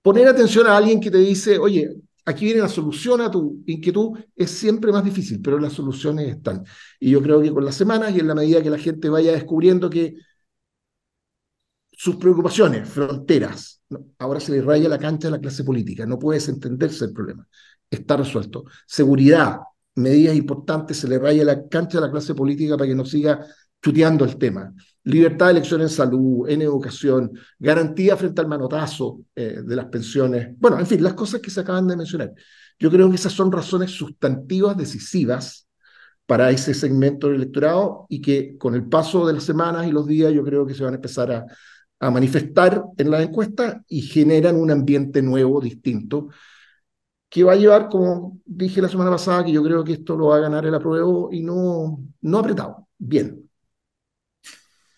Poner 0.01 0.27
atención 0.27 0.67
a 0.67 0.75
alguien 0.77 0.99
que 0.99 1.09
te 1.09 1.17
dice, 1.17 1.57
oye, 1.57 1.95
aquí 2.25 2.45
viene 2.45 2.61
la 2.61 2.69
solución 2.69 3.21
a 3.21 3.31
tu 3.31 3.63
inquietud, 3.65 4.19
es 4.35 4.51
siempre 4.51 4.91
más 4.91 5.03
difícil, 5.03 5.41
pero 5.41 5.59
las 5.59 5.73
soluciones 5.73 6.27
están. 6.27 6.63
Y 6.99 7.11
yo 7.11 7.21
creo 7.21 7.41
que 7.41 7.51
con 7.51 7.63
las 7.63 7.75
semanas 7.75 8.13
y 8.15 8.19
en 8.19 8.27
la 8.27 8.35
medida 8.35 8.61
que 8.61 8.69
la 8.69 8.77
gente 8.77 9.09
vaya 9.09 9.31
descubriendo 9.31 9.89
que 9.89 10.15
sus 11.91 12.17
preocupaciones, 12.17 12.89
fronteras, 12.89 13.81
ahora 14.17 14.39
se 14.39 14.51
le 14.51 14.61
raya 14.61 14.89
la 14.89 14.99
cancha 14.99 15.29
a 15.29 15.31
la 15.31 15.39
clase 15.39 15.63
política, 15.63 16.05
no 16.05 16.19
puedes 16.19 16.49
entenderse 16.49 17.05
el 17.05 17.13
problema, 17.13 17.47
está 17.89 18.17
resuelto. 18.17 18.65
Seguridad, 18.85 19.59
medidas 19.95 20.35
importantes, 20.35 20.97
se 20.97 21.07
le 21.07 21.19
raya 21.19 21.43
la 21.43 21.67
cancha 21.67 21.97
a 21.97 22.01
la 22.01 22.11
clase 22.11 22.33
política 22.33 22.77
para 22.77 22.87
que 22.87 22.95
no 22.95 23.05
siga 23.05 23.45
chuteando 23.81 24.25
el 24.25 24.37
tema. 24.37 24.73
Libertad 25.03 25.47
de 25.47 25.51
elección 25.53 25.81
en 25.81 25.89
salud, 25.89 26.49
en 26.49 26.61
educación, 26.61 27.31
garantía 27.59 28.15
frente 28.15 28.41
al 28.41 28.47
manotazo 28.47 29.19
eh, 29.35 29.61
de 29.63 29.75
las 29.75 29.85
pensiones. 29.87 30.49
Bueno, 30.57 30.79
en 30.79 30.87
fin, 30.87 31.03
las 31.03 31.13
cosas 31.13 31.41
que 31.41 31.51
se 31.51 31.59
acaban 31.59 31.87
de 31.87 31.97
mencionar. 31.97 32.33
Yo 32.79 32.89
creo 32.89 33.09
que 33.09 33.15
esas 33.15 33.33
son 33.33 33.51
razones 33.51 33.91
sustantivas 33.91 34.77
decisivas 34.77 35.67
para 36.25 36.49
ese 36.51 36.73
segmento 36.73 37.27
del 37.27 37.37
electorado 37.37 38.05
y 38.09 38.21
que 38.21 38.57
con 38.57 38.75
el 38.75 38.87
paso 38.87 39.27
de 39.27 39.33
las 39.33 39.43
semanas 39.43 39.85
y 39.85 39.91
los 39.91 40.07
días 40.07 40.31
yo 40.31 40.43
creo 40.43 40.65
que 40.65 40.73
se 40.73 40.83
van 40.83 40.93
a 40.93 40.95
empezar 40.95 41.31
a, 41.31 41.45
a 41.99 42.11
manifestar 42.11 42.83
en 42.97 43.11
la 43.11 43.21
encuesta 43.21 43.83
y 43.87 44.01
generan 44.01 44.55
un 44.55 44.71
ambiente 44.71 45.21
nuevo, 45.21 45.59
distinto, 45.59 46.29
que 47.33 47.43
va 47.43 47.53
a 47.53 47.55
llevar, 47.55 47.89
como 47.89 48.39
dije 48.45 48.79
la 48.79 48.87
semana 48.87 49.09
pasada, 49.09 49.43
que 49.43 49.51
yo 49.51 49.63
creo 49.63 49.83
que 49.83 49.93
esto 49.93 50.15
lo 50.15 50.27
va 50.27 50.37
a 50.37 50.41
ganar 50.41 50.67
el 50.67 50.75
apruebo 50.75 51.29
y 51.31 51.41
no, 51.41 51.97
no 52.21 52.37
apretado. 52.37 52.87
Bien. 52.95 53.49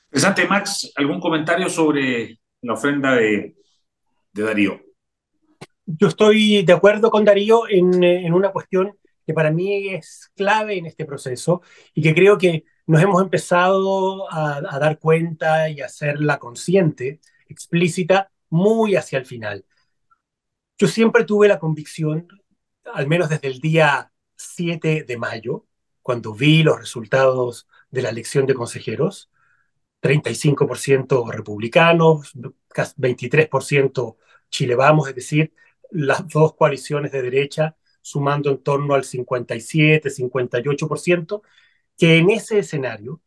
Interesante, 0.07 0.45
Max. 0.45 0.91
¿Algún 0.97 1.21
comentario 1.21 1.69
sobre 1.69 2.41
la 2.61 2.73
ofrenda 2.73 3.15
de, 3.15 3.55
de 4.33 4.43
Darío? 4.43 4.81
Yo 5.85 6.09
estoy 6.09 6.63
de 6.63 6.73
acuerdo 6.73 7.09
con 7.09 7.23
Darío 7.23 7.69
en, 7.69 8.03
en 8.03 8.33
una 8.33 8.51
cuestión 8.51 8.97
que 9.25 9.33
para 9.33 9.49
mí 9.49 9.93
es 9.93 10.29
clave 10.35 10.77
en 10.77 10.87
este 10.87 11.05
proceso 11.05 11.61
y 11.93 12.01
que 12.01 12.13
creo 12.13 12.37
que 12.37 12.65
nos 12.85 13.01
hemos 13.01 13.21
empezado 13.21 14.29
a, 14.29 14.57
a, 14.57 14.77
dar 14.77 14.99
cuenta 14.99 15.69
y 15.69 15.79
a 15.79 15.85
hacerla 15.85 16.37
consciente, 16.37 17.21
explícita, 17.47 18.29
muy 18.49 18.97
hacia 18.97 19.19
el 19.19 19.25
final. 19.25 19.63
Yo 20.77 20.87
siempre 20.87 21.23
tuve 21.23 21.47
la 21.47 21.59
convicción, 21.59 22.27
al 22.93 23.07
menos 23.07 23.29
desde 23.29 23.47
el 23.47 23.59
día 23.59 24.11
7 24.35 25.03
de 25.07 25.17
mayo, 25.17 25.65
cuando 26.01 26.33
vi 26.33 26.63
los 26.63 26.77
resultados 26.77 27.67
de 27.89 28.01
la 28.01 28.09
elección 28.09 28.45
de 28.45 28.55
consejeros, 28.55 29.31
35% 30.01 31.31
republicanos, 31.31 32.33
23% 32.97 34.17
Chile 34.49 34.75
Vamos, 34.75 35.09
es 35.09 35.15
decir, 35.15 35.53
las 35.91 36.27
dos 36.27 36.55
coaliciones 36.55 37.11
de 37.11 37.21
derecha 37.21 37.77
sumando 38.01 38.51
en 38.51 38.61
torno 38.61 38.93
al 38.95 39.03
57, 39.05 40.09
58%, 40.09 41.41
que 41.97 42.17
en 42.17 42.29
ese 42.29 42.59
escenario 42.59 43.21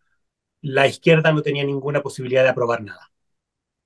la 0.61 0.87
izquierda 0.87 1.33
no 1.33 1.43
tenía 1.43 1.65
ninguna 1.65 2.03
posibilidad 2.03 2.43
de 2.45 2.51
aprobar 2.51 2.83
nada. 2.83 3.11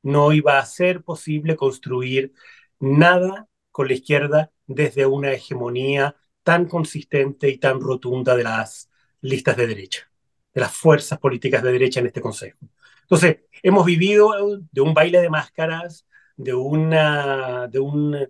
No 0.02 0.32
iba 0.32 0.58
a 0.58 0.66
ser 0.66 1.02
posible 1.04 1.56
construir 1.56 2.34
nada 2.80 3.48
con 3.72 3.88
la 3.88 3.94
izquierda 3.94 4.52
desde 4.66 5.06
una 5.06 5.32
hegemonía 5.32 6.14
tan 6.42 6.66
consistente 6.66 7.48
y 7.48 7.58
tan 7.58 7.80
rotunda 7.80 8.36
de 8.36 8.44
las 8.44 8.90
listas 9.20 9.56
de 9.56 9.66
derecha, 9.66 10.10
de 10.54 10.60
las 10.60 10.72
fuerzas 10.72 11.18
políticas 11.18 11.62
de 11.62 11.72
derecha 11.72 12.00
en 12.00 12.06
este 12.06 12.20
Consejo. 12.20 12.58
Entonces, 13.02 13.38
hemos 13.62 13.84
vivido 13.84 14.30
de 14.70 14.80
un 14.80 14.94
baile 14.94 15.20
de 15.20 15.30
máscaras, 15.30 16.06
de, 16.36 16.54
una, 16.54 17.68
de, 17.68 17.78
un, 17.78 18.28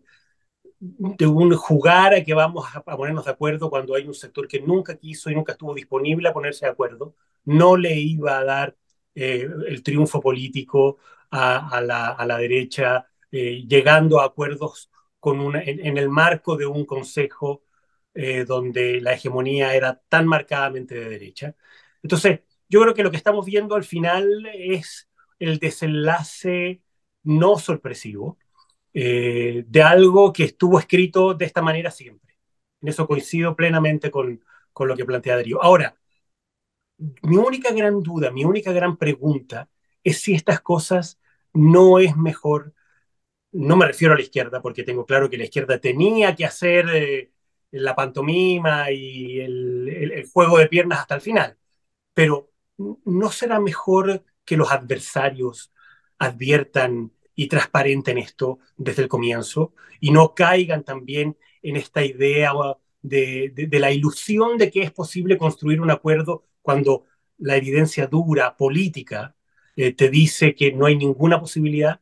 de 0.81 1.27
un 1.27 1.55
jugar 1.57 2.15
a 2.15 2.25
que 2.25 2.35
vamos 2.35 2.67
a, 2.75 2.83
ponernos 2.83 3.25
de 3.25 3.31
acuerdo 3.31 3.71
cuando 3.71 3.95
hay 3.95 4.07
un 4.07 4.15
sector 4.15 4.47
que 4.49 4.61
nunca 4.61 4.97
quiso 4.97 5.31
y 5.31 5.35
nunca 5.35 5.53
estuvo 5.53 5.75
disponible 5.75 6.29
a 6.29 6.33
ponerse 6.33 6.67
de 6.67 6.73
acuerdo, 6.73 7.15
no 7.45 7.77
le 7.77 7.95
iba 7.95 8.39
a 8.39 8.45
dar 8.45 8.77
eh, 9.15 9.49
el 9.69 9.83
triunfo 9.83 10.21
político 10.21 10.99
a, 11.31 11.69
a, 11.69 11.81
la, 11.81 12.09
a 12.09 12.27
la, 12.27 12.39
derecha, 12.39 13.07
eh, 13.31 13.65
llegando 13.67 14.21
a 14.21 14.27
acuerdos 14.27 14.91
con 15.23 15.39
una, 15.39 15.63
en, 15.63 15.99
el 15.99 16.09
marco 16.09 16.57
de 16.57 16.67
un 16.67 16.85
consejo 16.85 17.63
eh, 18.13 18.45
donde 18.45 19.01
la 19.01 19.13
hegemonía 19.13 19.73
era 19.73 20.03
tan 20.09 20.27
marcadamente 20.27 20.97
de 20.97 21.09
derecha. 21.09 21.55
Entonces, 22.03 22.41
yo 22.69 22.83
creo 22.83 22.93
que 22.93 23.05
lo 23.05 23.13
que 23.13 23.19
estamos 23.19 23.47
viendo 23.47 23.77
al 23.77 23.85
final 23.85 24.47
es 24.53 25.09
el 25.39 25.61
desenlace 25.61 26.83
no 27.23 27.57
sorpresivo 27.57 28.37
eh, 28.93 29.65
de 29.69 29.83
algo 29.83 30.33
que 30.33 30.43
estuvo 30.43 30.81
escrito 30.81 31.35
de 31.35 31.45
esta 31.45 31.63
manera 31.63 31.93
siempre. 31.93 32.37
En 32.81 32.89
eso 32.89 33.07
coincido 33.07 33.55
plenamente 33.55 34.11
con, 34.11 34.45
con 34.73 34.89
lo 34.89 34.97
que 34.97 35.05
plantea 35.05 35.37
Darío. 35.37 35.63
Ahora, 35.63 35.97
mi 36.99 37.37
única 37.37 37.73
gran 37.73 38.03
duda, 38.03 38.33
mi 38.33 38.45
única 38.45 38.73
gran 38.73 38.97
pregunta 38.97 39.69
es 40.03 40.21
si 40.21 40.35
estas 40.35 40.61
cosas 40.61 41.21
no 41.53 42.01
es 42.01 42.17
mejor, 42.17 42.75
no 43.53 43.77
me 43.77 43.87
refiero 43.87 44.15
a 44.15 44.17
la 44.17 44.23
izquierda, 44.23 44.63
porque 44.63 44.85
tengo 44.85 45.07
claro 45.07 45.31
que 45.31 45.39
la 45.39 45.45
izquierda 45.45 45.79
tenía 45.79 46.35
que 46.35 46.45
hacer 46.45 46.87
eh, 46.93 47.33
la 47.71 47.95
pantomima 47.95 48.91
y 48.91 49.41
el, 49.41 50.29
juego 50.33 50.59
de 50.59 50.69
piernas 50.69 51.01
hasta 51.01 51.17
el 51.17 51.21
final, 51.21 51.59
pero 52.15 52.51
¿no 52.79 53.31
será 53.31 53.61
mejor 53.61 54.25
que 54.45 54.57
los 54.57 54.73
adversarios 54.73 55.73
adviertan 56.19 57.13
y 57.35 57.49
transparenten 57.49 58.19
esto 58.19 58.59
desde 58.77 59.03
el 59.03 59.09
comienzo 59.09 59.75
y 60.01 60.11
no 60.11 60.35
caigan 60.35 60.85
también 60.85 61.37
en 61.63 61.77
esta 61.77 62.05
idea 62.05 62.53
de, 63.03 63.53
de, 63.55 63.67
de, 63.67 63.79
la 63.81 63.91
ilusión 63.93 64.59
de 64.59 64.71
que 64.71 64.83
es 64.83 64.93
posible 64.93 65.39
construir 65.39 65.81
un 65.81 65.91
acuerdo 65.91 66.45
cuando 66.63 67.07
la 67.39 67.57
evidencia 67.57 68.07
dura, 68.07 68.57
política, 68.57 69.37
eh, 69.77 69.93
te 69.93 70.09
dice 70.09 70.55
que 70.55 70.73
no 70.73 70.87
hay 70.87 70.97
ninguna 70.97 71.41
posibilidad. 71.41 72.01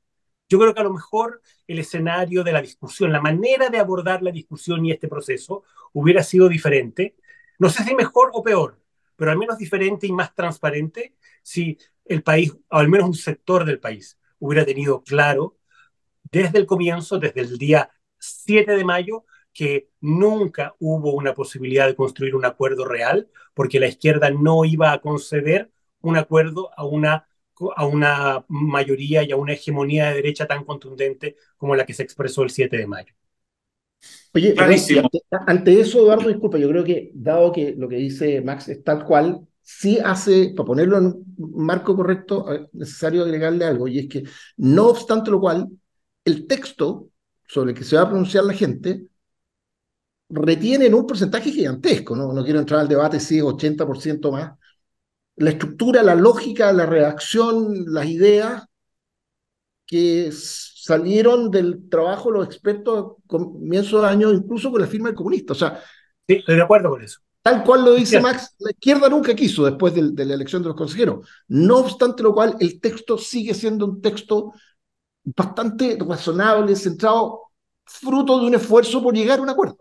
Yo 0.50 0.58
creo 0.58 0.74
que 0.74 0.80
a 0.80 0.84
lo 0.84 0.92
mejor 0.92 1.40
el 1.68 1.78
escenario 1.78 2.42
de 2.42 2.52
la 2.52 2.60
discusión, 2.60 3.12
la 3.12 3.20
manera 3.20 3.70
de 3.70 3.78
abordar 3.78 4.22
la 4.22 4.32
discusión 4.32 4.84
y 4.84 4.90
este 4.90 5.08
proceso 5.08 5.62
hubiera 5.92 6.24
sido 6.24 6.48
diferente. 6.48 7.16
No 7.58 7.70
sé 7.70 7.84
si 7.84 7.94
mejor 7.94 8.30
o 8.34 8.42
peor, 8.42 8.78
pero 9.14 9.30
al 9.30 9.38
menos 9.38 9.58
diferente 9.58 10.08
y 10.08 10.12
más 10.12 10.34
transparente 10.34 11.14
si 11.42 11.78
el 12.04 12.24
país, 12.24 12.52
o 12.68 12.76
al 12.78 12.88
menos 12.88 13.06
un 13.08 13.14
sector 13.14 13.64
del 13.64 13.78
país, 13.78 14.18
hubiera 14.40 14.66
tenido 14.66 15.04
claro 15.04 15.56
desde 16.32 16.58
el 16.58 16.66
comienzo, 16.66 17.18
desde 17.18 17.42
el 17.42 17.56
día 17.56 17.90
7 18.18 18.74
de 18.74 18.84
mayo, 18.84 19.24
que 19.52 19.90
nunca 20.00 20.74
hubo 20.80 21.12
una 21.12 21.34
posibilidad 21.34 21.86
de 21.86 21.94
construir 21.94 22.34
un 22.34 22.44
acuerdo 22.44 22.84
real, 22.84 23.28
porque 23.54 23.80
la 23.80 23.88
izquierda 23.88 24.30
no 24.30 24.64
iba 24.64 24.92
a 24.92 25.00
conceder 25.00 25.70
un 26.00 26.16
acuerdo 26.16 26.70
a 26.76 26.84
una, 26.84 27.28
a 27.76 27.86
una 27.86 28.44
mayoría 28.48 29.22
y 29.22 29.32
a 29.32 29.36
una 29.36 29.52
hegemonía 29.52 30.08
de 30.08 30.16
derecha 30.16 30.46
tan 30.46 30.64
contundente 30.64 31.36
como 31.56 31.76
la 31.76 31.86
que 31.86 31.94
se 31.94 32.02
expresó 32.02 32.42
el 32.42 32.50
7 32.50 32.76
de 32.76 32.86
mayo. 32.86 33.14
Oye, 34.32 34.54
ante, 34.56 35.02
ante, 35.46 35.80
eso, 35.80 35.98
Eduardo, 36.00 36.28
disculpa, 36.28 36.58
yo 36.58 36.68
creo 36.68 36.84
que, 36.84 37.10
dado 37.14 37.52
que 37.52 37.74
lo 37.76 37.88
que 37.88 37.96
dice 37.96 38.40
Max 38.40 38.68
es 38.68 38.82
tal 38.82 39.04
cual, 39.04 39.46
sí 39.60 39.98
hace, 40.02 40.52
para 40.56 40.66
ponerlo 40.66 40.98
en 40.98 41.06
un 41.06 41.64
marco 41.64 41.94
correcto, 41.96 42.52
es 42.52 42.62
necesario 42.72 43.22
agregarle 43.22 43.64
algo, 43.64 43.88
y 43.88 43.98
es 43.98 44.08
que, 44.08 44.24
no 44.56 44.86
obstante 44.86 45.30
lo 45.30 45.40
cual, 45.40 45.68
el 46.24 46.46
texto 46.46 47.10
sobre 47.46 47.72
el 47.72 47.76
que 47.76 47.84
se 47.84 47.96
va 47.96 48.02
a 48.02 48.08
pronunciar 48.08 48.44
la 48.44 48.54
gente 48.54 49.06
retiene 50.28 50.86
en 50.86 50.94
un 50.94 51.06
porcentaje 51.06 51.50
gigantesco, 51.50 52.14
no, 52.14 52.32
no 52.32 52.44
quiero 52.44 52.60
entrar 52.60 52.80
al 52.80 52.88
debate 52.88 53.18
si 53.18 53.38
es 53.38 53.44
80% 53.44 54.30
más, 54.30 54.52
la 55.40 55.50
estructura, 55.50 56.02
la 56.02 56.14
lógica, 56.14 56.70
la 56.70 56.84
redacción, 56.84 57.86
las 57.86 58.06
ideas 58.06 58.66
que 59.86 60.30
salieron 60.32 61.50
del 61.50 61.88
trabajo 61.88 62.30
de 62.30 62.38
los 62.38 62.46
expertos 62.46 62.98
a 62.98 63.26
comienzo 63.26 64.02
de 64.02 64.08
año, 64.08 64.32
incluso 64.32 64.70
con 64.70 64.82
la 64.82 64.86
firma 64.86 65.08
del 65.08 65.16
comunista. 65.16 65.54
O 65.54 65.56
sea, 65.56 65.80
sí, 66.28 66.34
estoy 66.34 66.56
de 66.56 66.62
acuerdo 66.62 66.90
con 66.90 67.02
eso. 67.02 67.20
Tal 67.40 67.64
cual 67.64 67.86
lo 67.86 67.94
dice 67.94 68.20
Max, 68.20 68.54
la 68.58 68.70
izquierda 68.70 69.08
nunca 69.08 69.34
quiso 69.34 69.64
después 69.64 69.94
de, 69.94 70.10
de, 70.12 70.26
la 70.26 70.34
elección 70.34 70.62
de 70.62 70.68
los 70.68 70.76
consejeros. 70.76 71.26
No 71.48 71.78
obstante 71.78 72.22
lo 72.22 72.34
cual, 72.34 72.56
el 72.60 72.78
texto 72.78 73.16
sigue 73.16 73.54
siendo 73.54 73.86
un 73.86 74.02
texto 74.02 74.52
bastante 75.24 75.96
razonable, 76.06 76.76
centrado, 76.76 77.44
fruto 77.84 78.38
de 78.38 78.46
un 78.46 78.54
esfuerzo 78.56 79.02
por 79.02 79.14
llegar 79.14 79.38
a 79.38 79.42
un 79.42 79.48
acuerdo. 79.48 79.78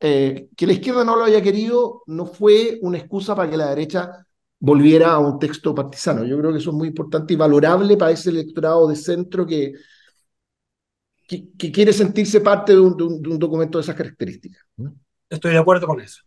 Eh, 0.00 0.48
que 0.56 0.66
la 0.66 0.72
izquierda 0.72 1.04
no 1.04 1.14
lo 1.14 1.22
haya 1.22 1.40
querido 1.40 2.02
no 2.06 2.26
fue 2.26 2.80
una 2.82 2.98
excusa 2.98 3.36
para 3.36 3.48
que 3.48 3.56
la 3.56 3.68
derecha 3.68 4.26
volviera 4.62 5.10
a 5.10 5.18
un 5.18 5.40
texto 5.40 5.74
partisano. 5.74 6.24
Yo 6.24 6.38
creo 6.38 6.52
que 6.52 6.58
eso 6.58 6.70
es 6.70 6.76
muy 6.76 6.86
importante 6.86 7.34
y 7.34 7.36
valorable 7.36 7.96
para 7.96 8.12
ese 8.12 8.30
electorado 8.30 8.86
de 8.86 8.94
centro 8.94 9.44
que, 9.44 9.72
que, 11.26 11.48
que 11.58 11.72
quiere 11.72 11.92
sentirse 11.92 12.40
parte 12.40 12.72
de 12.72 12.78
un, 12.78 12.96
de, 12.96 13.02
un, 13.02 13.20
de 13.20 13.28
un, 13.28 13.38
documento 13.40 13.78
de 13.78 13.82
esas 13.82 13.96
características. 13.96 14.62
Estoy 15.28 15.50
de 15.50 15.58
acuerdo 15.58 15.88
con 15.88 16.00
eso. 16.00 16.22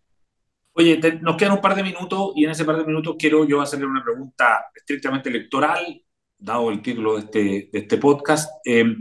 Oye, 0.73 0.97
te, 0.97 1.17
nos 1.21 1.37
quedan 1.37 1.53
un 1.53 1.61
par 1.61 1.75
de 1.77 1.83
minutos 1.83 2.33
y 2.35 2.43
en 2.43 2.51
ese 2.51 2.65
par 2.65 2.75
de 2.75 2.83
minutos 2.83 3.15
quiero 3.17 3.47
yo 3.47 3.61
hacerle 3.61 3.85
una 3.85 4.03
pregunta 4.03 4.65
estrictamente 4.75 5.29
electoral, 5.29 6.03
dado 6.37 6.69
el 6.71 6.81
título 6.81 7.13
de 7.13 7.19
este, 7.19 7.69
de 7.71 7.79
este 7.79 7.97
podcast. 7.97 8.51
Eh, 8.65 8.97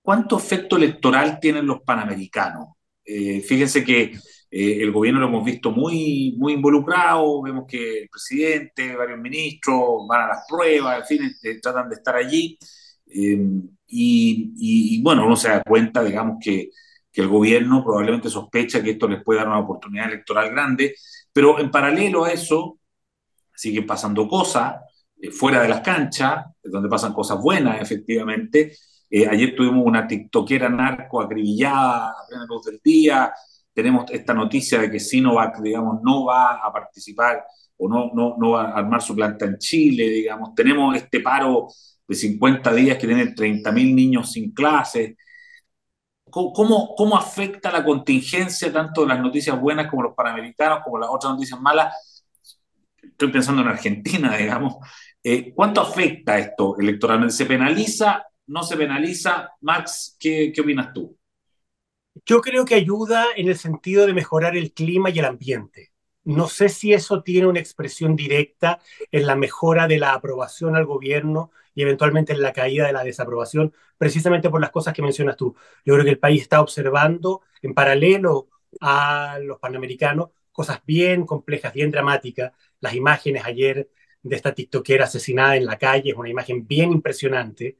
¿Cuánto 0.00 0.38
efecto 0.38 0.76
electoral 0.76 1.40
tienen 1.40 1.66
los 1.66 1.80
panamericanos? 1.80 2.68
Eh, 3.04 3.40
fíjense 3.40 3.82
que 3.82 4.16
eh, 4.52 4.82
el 4.82 4.92
gobierno 4.92 5.20
lo 5.20 5.26
hemos 5.26 5.44
visto 5.44 5.72
muy, 5.72 6.36
muy 6.38 6.52
involucrado, 6.52 7.42
vemos 7.42 7.64
que 7.66 8.02
el 8.02 8.08
presidente, 8.08 8.94
varios 8.94 9.18
ministros 9.18 10.06
van 10.06 10.22
a 10.22 10.28
las 10.28 10.44
pruebas, 10.48 11.00
en 11.00 11.18
fin, 11.18 11.34
eh, 11.42 11.58
tratan 11.60 11.88
de 11.88 11.96
estar 11.96 12.14
allí. 12.14 12.58
Y, 13.06 13.32
y, 13.88 14.52
y, 14.96 15.02
bueno, 15.02 15.26
uno 15.26 15.36
se 15.36 15.48
da 15.48 15.62
cuenta, 15.62 16.04
digamos, 16.04 16.36
que 16.42 16.70
que 17.12 17.20
el 17.20 17.28
gobierno 17.28 17.84
probablemente 17.84 18.30
sospecha 18.30 18.82
que 18.82 18.92
esto 18.92 19.06
les 19.06 19.22
puede 19.22 19.40
dar 19.40 19.48
una 19.48 19.58
oportunidad 19.58 20.08
electoral 20.08 20.50
grande, 20.50 20.94
pero 21.32 21.60
en 21.60 21.70
paralelo 21.70 22.24
a 22.24 22.32
eso 22.32 22.78
siguen 23.54 23.86
pasando 23.86 24.26
cosas 24.26 24.76
eh, 25.20 25.30
fuera 25.30 25.60
de 25.62 25.68
las 25.68 25.82
canchas, 25.82 26.46
donde 26.64 26.88
pasan 26.88 27.12
cosas 27.12 27.38
buenas, 27.40 27.80
efectivamente. 27.80 28.74
Eh, 29.10 29.28
ayer 29.28 29.54
tuvimos 29.54 29.84
una 29.84 30.06
tiktokera 30.06 30.70
narco 30.70 31.20
acribillada 31.20 32.08
a 32.08 32.26
plena 32.26 32.46
luz 32.46 32.64
del 32.64 32.80
día. 32.82 33.32
Tenemos 33.72 34.10
esta 34.10 34.34
noticia 34.34 34.80
de 34.80 34.90
que 34.90 35.00
Sinovac, 35.00 35.60
digamos, 35.60 36.00
no 36.02 36.26
va 36.26 36.56
a 36.56 36.72
participar 36.72 37.44
o 37.78 37.88
no, 37.88 38.10
no, 38.14 38.36
no 38.38 38.50
va 38.50 38.64
a 38.70 38.78
armar 38.78 39.02
su 39.02 39.14
planta 39.14 39.44
en 39.46 39.58
Chile, 39.58 40.08
digamos. 40.08 40.54
Tenemos 40.54 40.94
este 40.96 41.20
paro 41.20 41.68
de 42.06 42.14
50 42.14 42.72
días 42.74 42.98
que 42.98 43.06
tiene 43.06 43.34
30.000 43.34 43.94
niños 43.94 44.32
sin 44.32 44.52
clases. 44.52 45.16
¿Cómo, 46.30 46.94
¿Cómo 46.96 47.16
afecta 47.16 47.70
la 47.70 47.84
contingencia 47.84 48.72
tanto 48.72 49.02
de 49.02 49.08
las 49.08 49.20
noticias 49.20 49.60
buenas 49.60 49.88
como 49.88 50.04
los 50.04 50.14
panamericanos, 50.14 50.80
como 50.82 50.98
las 50.98 51.10
otras 51.10 51.34
noticias 51.34 51.60
malas? 51.60 52.24
Estoy 53.02 53.30
pensando 53.30 53.62
en 53.62 53.68
Argentina, 53.68 54.36
digamos. 54.38 54.76
Eh, 55.22 55.52
¿Cuánto 55.54 55.80
afecta 55.80 56.38
esto 56.38 56.76
electoralmente? 56.78 57.34
¿Se 57.34 57.46
penaliza? 57.46 58.24
¿No 58.46 58.62
se 58.62 58.76
penaliza? 58.76 59.50
Max, 59.60 60.16
¿qué, 60.18 60.52
qué 60.54 60.60
opinas 60.60 60.92
tú? 60.92 61.16
Yo 62.26 62.40
creo 62.40 62.64
que 62.64 62.74
ayuda 62.74 63.26
en 63.36 63.48
el 63.48 63.56
sentido 63.56 64.06
de 64.06 64.12
mejorar 64.14 64.56
el 64.56 64.72
clima 64.72 65.10
y 65.10 65.18
el 65.18 65.24
ambiente. 65.24 65.92
No 66.24 66.46
sé 66.48 66.68
si 66.68 66.92
eso 66.92 67.22
tiene 67.22 67.46
una 67.48 67.58
expresión 67.60 68.14
directa 68.14 68.80
en 69.10 69.26
la 69.26 69.34
mejora 69.34 69.88
de 69.88 69.98
la 69.98 70.12
aprobación 70.12 70.76
al 70.76 70.84
gobierno 70.86 71.50
y 71.74 71.82
eventualmente 71.82 72.32
en 72.32 72.42
la 72.42 72.52
caída 72.52 72.86
de 72.86 72.92
la 72.92 73.02
desaprobación, 73.02 73.74
precisamente 73.98 74.50
por 74.50 74.60
las 74.60 74.70
cosas 74.70 74.94
que 74.94 75.02
mencionas 75.02 75.36
tú. 75.36 75.56
Yo 75.84 75.94
creo 75.94 76.04
que 76.04 76.10
el 76.10 76.18
país 76.18 76.42
está 76.42 76.60
observando 76.60 77.40
en 77.62 77.74
paralelo 77.74 78.48
a 78.80 79.38
los 79.42 79.58
panamericanos 79.58 80.30
cosas 80.52 80.80
bien 80.86 81.24
complejas, 81.26 81.72
bien 81.72 81.90
dramáticas. 81.90 82.52
Las 82.80 82.94
imágenes 82.94 83.44
ayer 83.46 83.88
de 84.22 84.36
esta 84.36 84.54
tiktokera 84.54 85.04
asesinada 85.06 85.56
en 85.56 85.64
la 85.66 85.78
calle 85.78 86.10
es 86.10 86.16
una 86.16 86.28
imagen 86.28 86.66
bien 86.66 86.92
impresionante. 86.92 87.78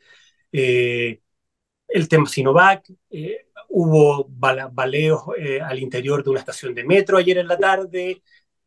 Eh, 0.52 1.20
el 1.92 2.08
tema 2.08 2.26
Sinovac, 2.26 2.90
eh, 3.10 3.46
hubo 3.68 4.26
baleos 4.28 5.22
eh, 5.38 5.60
al 5.60 5.78
interior 5.78 6.22
de 6.22 6.30
una 6.30 6.40
estación 6.40 6.74
de 6.74 6.84
metro 6.84 7.18
ayer 7.18 7.38
en 7.38 7.48
la 7.48 7.58
tarde, 7.58 8.22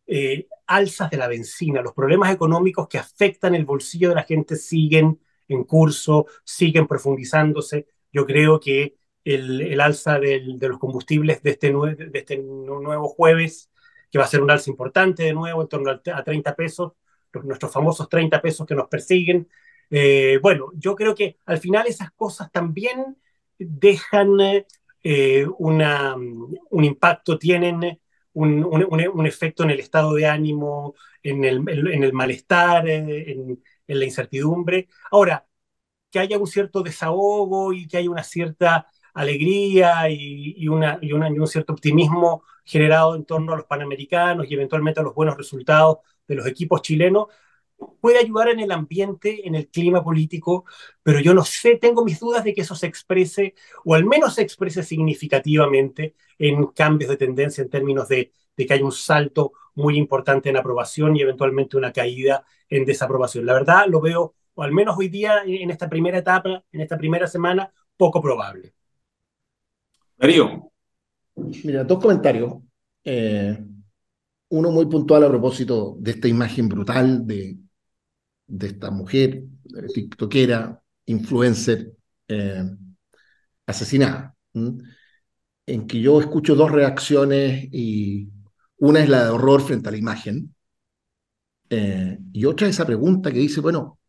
eh, 0.07 0.47
alzas 0.67 1.09
de 1.09 1.17
la 1.17 1.27
benzina, 1.27 1.81
los 1.81 1.93
problemas 1.93 2.33
económicos 2.33 2.87
que 2.87 2.97
afectan 2.97 3.55
el 3.55 3.65
bolsillo 3.65 4.09
de 4.09 4.15
la 4.15 4.23
gente 4.23 4.55
siguen 4.55 5.19
en 5.47 5.63
curso, 5.63 6.27
siguen 6.43 6.87
profundizándose. 6.87 7.87
Yo 8.11 8.25
creo 8.25 8.59
que 8.59 8.95
el, 9.23 9.79
alza 9.81 10.19
de 10.19 10.39
los 10.59 10.79
combustibles 10.79 11.41
de 11.43 11.51
este, 11.51 11.73
este 12.13 12.37
nuevo 12.37 13.09
jueves, 13.09 13.71
que 14.11 14.19
va 14.19 14.25
a 14.25 14.27
ser 14.27 14.41
un 14.41 14.51
alza 14.51 14.69
importante 14.69 15.23
de 15.23 15.33
nuevo, 15.33 15.61
en 15.61 15.67
torno 15.67 15.91
a 15.91 16.23
30 16.23 16.55
pesos, 16.55 16.93
nuestros 17.43 17.71
famosos 17.71 18.07
30 18.07 18.41
pesos 18.41 18.65
que 18.65 18.75
nos 18.75 18.87
persiguen. 18.87 19.47
Eh, 19.97 20.39
bueno, 20.41 20.71
yo 20.75 20.93
creo 20.93 21.15
que 21.15 21.37
al 21.45 21.57
final 21.59 21.87
esas 21.87 22.11
cosas 22.11 22.51
también 22.51 23.15
dejan 23.57 24.37
eh, 25.03 25.47
una, 25.57 26.15
un 26.15 26.83
impacto, 26.83 27.39
tienen 27.39 28.01
un, 28.33 29.25
efecto 29.25 29.63
en 29.63 29.69
el 29.71 29.79
estado 29.79 30.13
de 30.15 30.27
ánimo, 30.27 30.95
en 31.23 31.45
el, 31.45 32.13
malestar, 32.13 32.89
eh, 32.89 33.31
en, 33.31 33.63
la 33.87 34.03
incertidumbre. 34.05 34.89
Ahora, 35.11 35.47
que 36.11 36.19
haya 36.19 36.37
un 36.39 36.47
cierto 36.47 36.83
desahogo 36.83 37.73
y 37.73 37.87
que 37.87 37.97
haya 37.97 38.09
una 38.09 38.23
cierta 38.23 38.87
alegría 39.13 40.09
y, 40.09 40.55
y 40.57 40.67
un 40.67 41.47
cierto 41.47 41.71
optimismo 41.73 42.43
generado 42.65 43.15
en 43.15 43.25
torno 43.25 43.53
a 43.53 43.57
los 43.57 43.65
panamericanos 43.65 44.47
y 44.49 44.55
eventualmente 44.55 44.99
a 44.99 45.03
los 45.03 45.15
buenos 45.15 45.37
resultados 45.37 45.99
de 46.27 46.35
los 46.35 46.47
equipos 46.47 46.81
chilenos, 46.81 47.27
puede 47.99 48.19
ayudar 48.19 48.49
en 48.49 48.59
el 48.59 48.71
ambiente, 48.71 49.47
en 49.47 49.55
el 49.55 49.67
clima 49.67 50.03
político, 50.03 50.65
pero 51.03 51.19
yo 51.19 51.33
no 51.33 51.43
sé, 51.43 51.77
tengo 51.77 52.05
mis 52.05 52.19
dudas 52.19 52.43
de 52.43 52.53
que 52.53 52.61
eso 52.61 52.75
se 52.75 52.87
exprese, 52.87 53.55
o 53.83 53.95
al 53.95 54.05
menos 54.05 54.35
se 54.35 54.41
exprese 54.41 54.83
significativamente 54.83 56.15
en 56.37 56.67
cambios 56.67 57.09
de 57.09 57.17
tendencia 57.17 57.63
en 57.63 57.69
términos 57.69 58.07
de, 58.07 58.31
de 58.55 58.65
que 58.65 58.73
hay 58.73 58.81
un 58.81 58.91
salto 58.91 59.53
muy 59.75 59.97
importante 59.97 60.49
en 60.49 60.57
aprobación 60.57 61.15
y 61.15 61.21
eventualmente 61.21 61.77
una 61.77 61.91
caída 61.91 62.45
en 62.69 62.85
desaprobación. 62.85 63.45
La 63.45 63.53
verdad 63.53 63.85
lo 63.87 64.01
veo, 64.01 64.35
o 64.53 64.63
al 64.63 64.71
menos 64.71 64.95
hoy 64.97 65.09
día, 65.09 65.43
en 65.45 65.69
esta 65.69 65.89
primera 65.89 66.17
etapa, 66.17 66.63
en 66.71 66.81
esta 66.81 66.97
primera 66.97 67.27
semana, 67.27 67.71
poco 67.97 68.21
probable. 68.21 68.73
Darío. 70.17 70.71
Mira, 71.63 71.83
dos 71.83 71.99
comentarios. 71.99 72.53
Eh, 73.03 73.57
uno 74.49 74.71
muy 74.71 74.85
puntual 74.85 75.23
a 75.23 75.29
propósito 75.29 75.95
de 75.99 76.11
esta 76.11 76.27
imagen 76.27 76.69
brutal 76.69 77.27
de 77.27 77.57
de 78.47 78.67
esta 78.67 78.91
mujer, 78.91 79.43
eh, 79.75 79.87
tiktokera, 79.93 80.81
influencer, 81.05 81.93
eh, 82.27 82.63
asesinada, 83.65 84.35
en 84.53 85.87
que 85.87 85.99
yo 85.99 86.19
escucho 86.19 86.55
dos 86.55 86.71
reacciones 86.71 87.67
y 87.71 88.29
una 88.77 89.01
es 89.01 89.09
la 89.09 89.25
de 89.25 89.29
horror 89.31 89.61
frente 89.61 89.89
a 89.89 89.91
la 89.91 89.97
imagen 89.97 90.55
eh, 91.69 92.17
y 92.31 92.45
otra 92.45 92.67
es 92.67 92.75
esa 92.75 92.85
pregunta 92.85 93.31
que 93.31 93.39
dice, 93.39 93.61
bueno, 93.61 93.99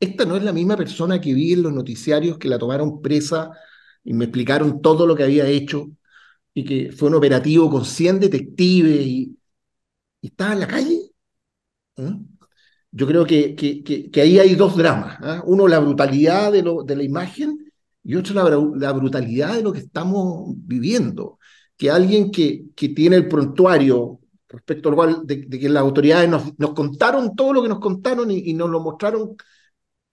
esta 0.00 0.24
no 0.24 0.36
es 0.36 0.42
la 0.42 0.52
misma 0.52 0.76
persona 0.76 1.20
que 1.20 1.34
vi 1.34 1.52
en 1.52 1.62
los 1.62 1.72
noticiarios 1.72 2.38
que 2.38 2.48
la 2.48 2.58
tomaron 2.58 3.02
presa 3.02 3.50
y 4.04 4.14
me 4.14 4.26
explicaron 4.26 4.82
todo 4.82 5.06
lo 5.06 5.14
que 5.16 5.24
había 5.24 5.46
hecho 5.46 5.90
y 6.54 6.64
que 6.64 6.92
fue 6.92 7.08
un 7.08 7.16
operativo 7.16 7.70
con 7.70 7.84
100 7.84 8.20
detectives 8.20 9.06
y, 9.06 9.36
estaba 10.22 10.52
en 10.52 10.60
la 10.60 10.68
calle. 10.68 11.12
Yo 12.92 13.06
creo 13.06 13.24
que, 13.24 13.54
que, 13.54 14.10
que, 14.10 14.20
ahí 14.20 14.38
hay 14.38 14.54
dos 14.56 14.76
dramas. 14.76 15.16
¿ah? 15.22 15.42
Uno, 15.46 15.68
la 15.68 15.78
brutalidad 15.78 16.50
de, 16.52 16.62
lo, 16.62 16.82
de 16.82 16.96
la 16.96 17.04
imagen 17.04 17.70
y 18.02 18.16
otro, 18.16 18.34
la, 18.34 18.88
la, 18.88 18.92
brutalidad 18.92 19.54
de 19.54 19.62
lo 19.62 19.72
que 19.72 19.80
estamos 19.80 20.54
viviendo. 20.56 21.38
Que 21.76 21.90
alguien 21.90 22.30
que, 22.30 22.64
que 22.74 22.88
tiene 22.90 23.16
el 23.16 23.28
prontuario 23.28 24.20
respecto 24.48 24.88
al 24.88 24.94
cual 24.96 25.22
de, 25.24 25.48
que 25.48 25.68
las 25.68 25.82
autoridades 25.82 26.28
nos, 26.28 26.58
nos, 26.58 26.74
contaron 26.74 27.36
todo 27.36 27.52
lo 27.52 27.62
que 27.62 27.68
nos 27.68 27.78
contaron 27.80 28.30
y, 28.30 28.50
y, 28.50 28.54
nos 28.54 28.68
lo 28.68 28.80
mostraron 28.80 29.36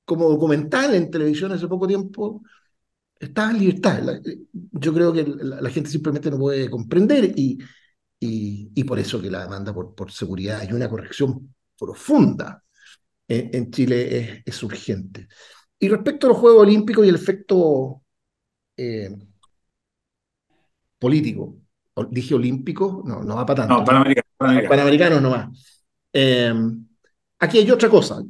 como 0.06 0.30
documental 0.30 0.94
en 0.96 1.10
televisión 1.12 1.52
hace 1.52 1.68
poco 1.68 1.88
tiempo, 1.88 2.44
está 3.20 3.50
en 3.52 3.60
libertad. 3.60 4.22
yo 4.54 4.94
creo 4.94 5.12
que 5.12 5.24
la, 5.26 5.62
la, 5.62 5.70
gente 5.70 5.90
simplemente 5.90 6.30
no 6.30 6.38
puede 6.38 6.70
comprender 6.70 7.34
y, 7.36 7.58
y, 8.20 8.72
y 8.76 8.84
por 8.84 9.00
eso 9.00 9.22
que 9.22 9.32
la 9.32 9.44
demanda 9.44 9.74
por, 9.74 9.96
por 9.96 10.12
seguridad 10.12 10.60
hay 10.62 10.72
una 10.74 10.90
corrección 10.90 11.54
profunda 11.78 12.63
en, 13.28 13.72
Chile 13.72 14.44
es, 14.46 14.63
urgente. 14.63 15.28
Y 15.80 15.90
respecto 15.90 16.28
a 16.28 16.30
los 16.30 16.40
Juegos 16.40 16.63
Olímpicos 16.63 17.06
y 17.06 17.10
el 17.10 17.16
efecto 17.16 18.02
eh, 18.76 19.16
político, 20.98 21.58
dije 22.10 22.36
olímpico, 22.36 23.04
no, 23.06 23.24
no 23.24 23.36
va 23.36 23.46
para 23.46 23.62
tanto. 23.62 23.78
No, 23.78 23.86
panamericano. 23.86 24.28
Panamericano, 24.70 25.22
no 25.22 25.32
va. 25.32 25.52
Eh, 26.13 26.54
aquí 27.40 27.60
hay 27.60 27.72
otra 27.72 27.90
cosa, 27.90 28.24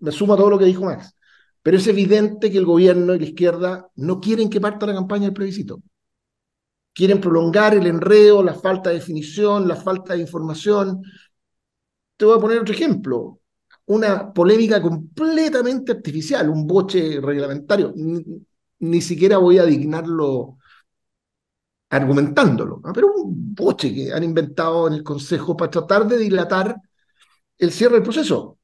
me 0.00 0.12
sumo 0.12 0.34
a 0.34 0.36
todo 0.36 0.50
lo 0.50 0.58
que 0.58 0.64
dijo 0.64 0.84
Max, 0.84 1.14
pero 1.62 1.76
es 1.76 1.86
evidente 1.86 2.50
que 2.50 2.58
el 2.58 2.64
gobierno 2.64 3.14
y 3.14 3.18
la 3.18 3.26
izquierda 3.26 3.90
no 3.96 4.20
quieren 4.20 4.48
que 4.48 4.60
parta 4.60 4.86
la 4.86 4.94
campaña 4.94 5.24
del 5.24 5.34
plebiscito. 5.34 5.82
Quieren 6.92 7.20
prolongar 7.20 7.74
el 7.74 7.86
enredo, 7.86 8.42
la 8.42 8.54
falta 8.54 8.88
de 8.90 8.96
definición, 8.96 9.68
la 9.68 9.76
falta 9.76 10.14
de 10.14 10.20
información. 10.20 11.02
Te 12.16 12.24
voy 12.24 12.38
a 12.38 12.40
poner 12.40 12.58
otro 12.60 12.74
ejemplo 12.74 13.40
una 13.86 14.32
polémica 14.32 14.80
completamente 14.82 15.92
artificial, 15.92 16.48
un 16.48 16.66
boche 16.66 17.20
reglamentario. 17.20 17.92
Ni, 18.78 19.00
siquiera 19.00 19.38
voy 19.38 19.58
a 19.58 19.64
dignarlo 19.64 20.58
argumentándolo, 21.90 22.80
pero 22.92 23.12
un 23.14 23.54
boche 23.54 23.94
que 23.94 24.12
han 24.12 24.24
inventado 24.24 24.88
en 24.88 24.94
el 24.94 25.02
Consejo 25.02 25.56
para 25.56 25.70
tratar 25.70 26.06
de 26.06 26.18
dilatar 26.18 26.76
el 27.58 27.72
cierre 27.72 27.94
del 27.94 28.02
proceso. 28.02 28.58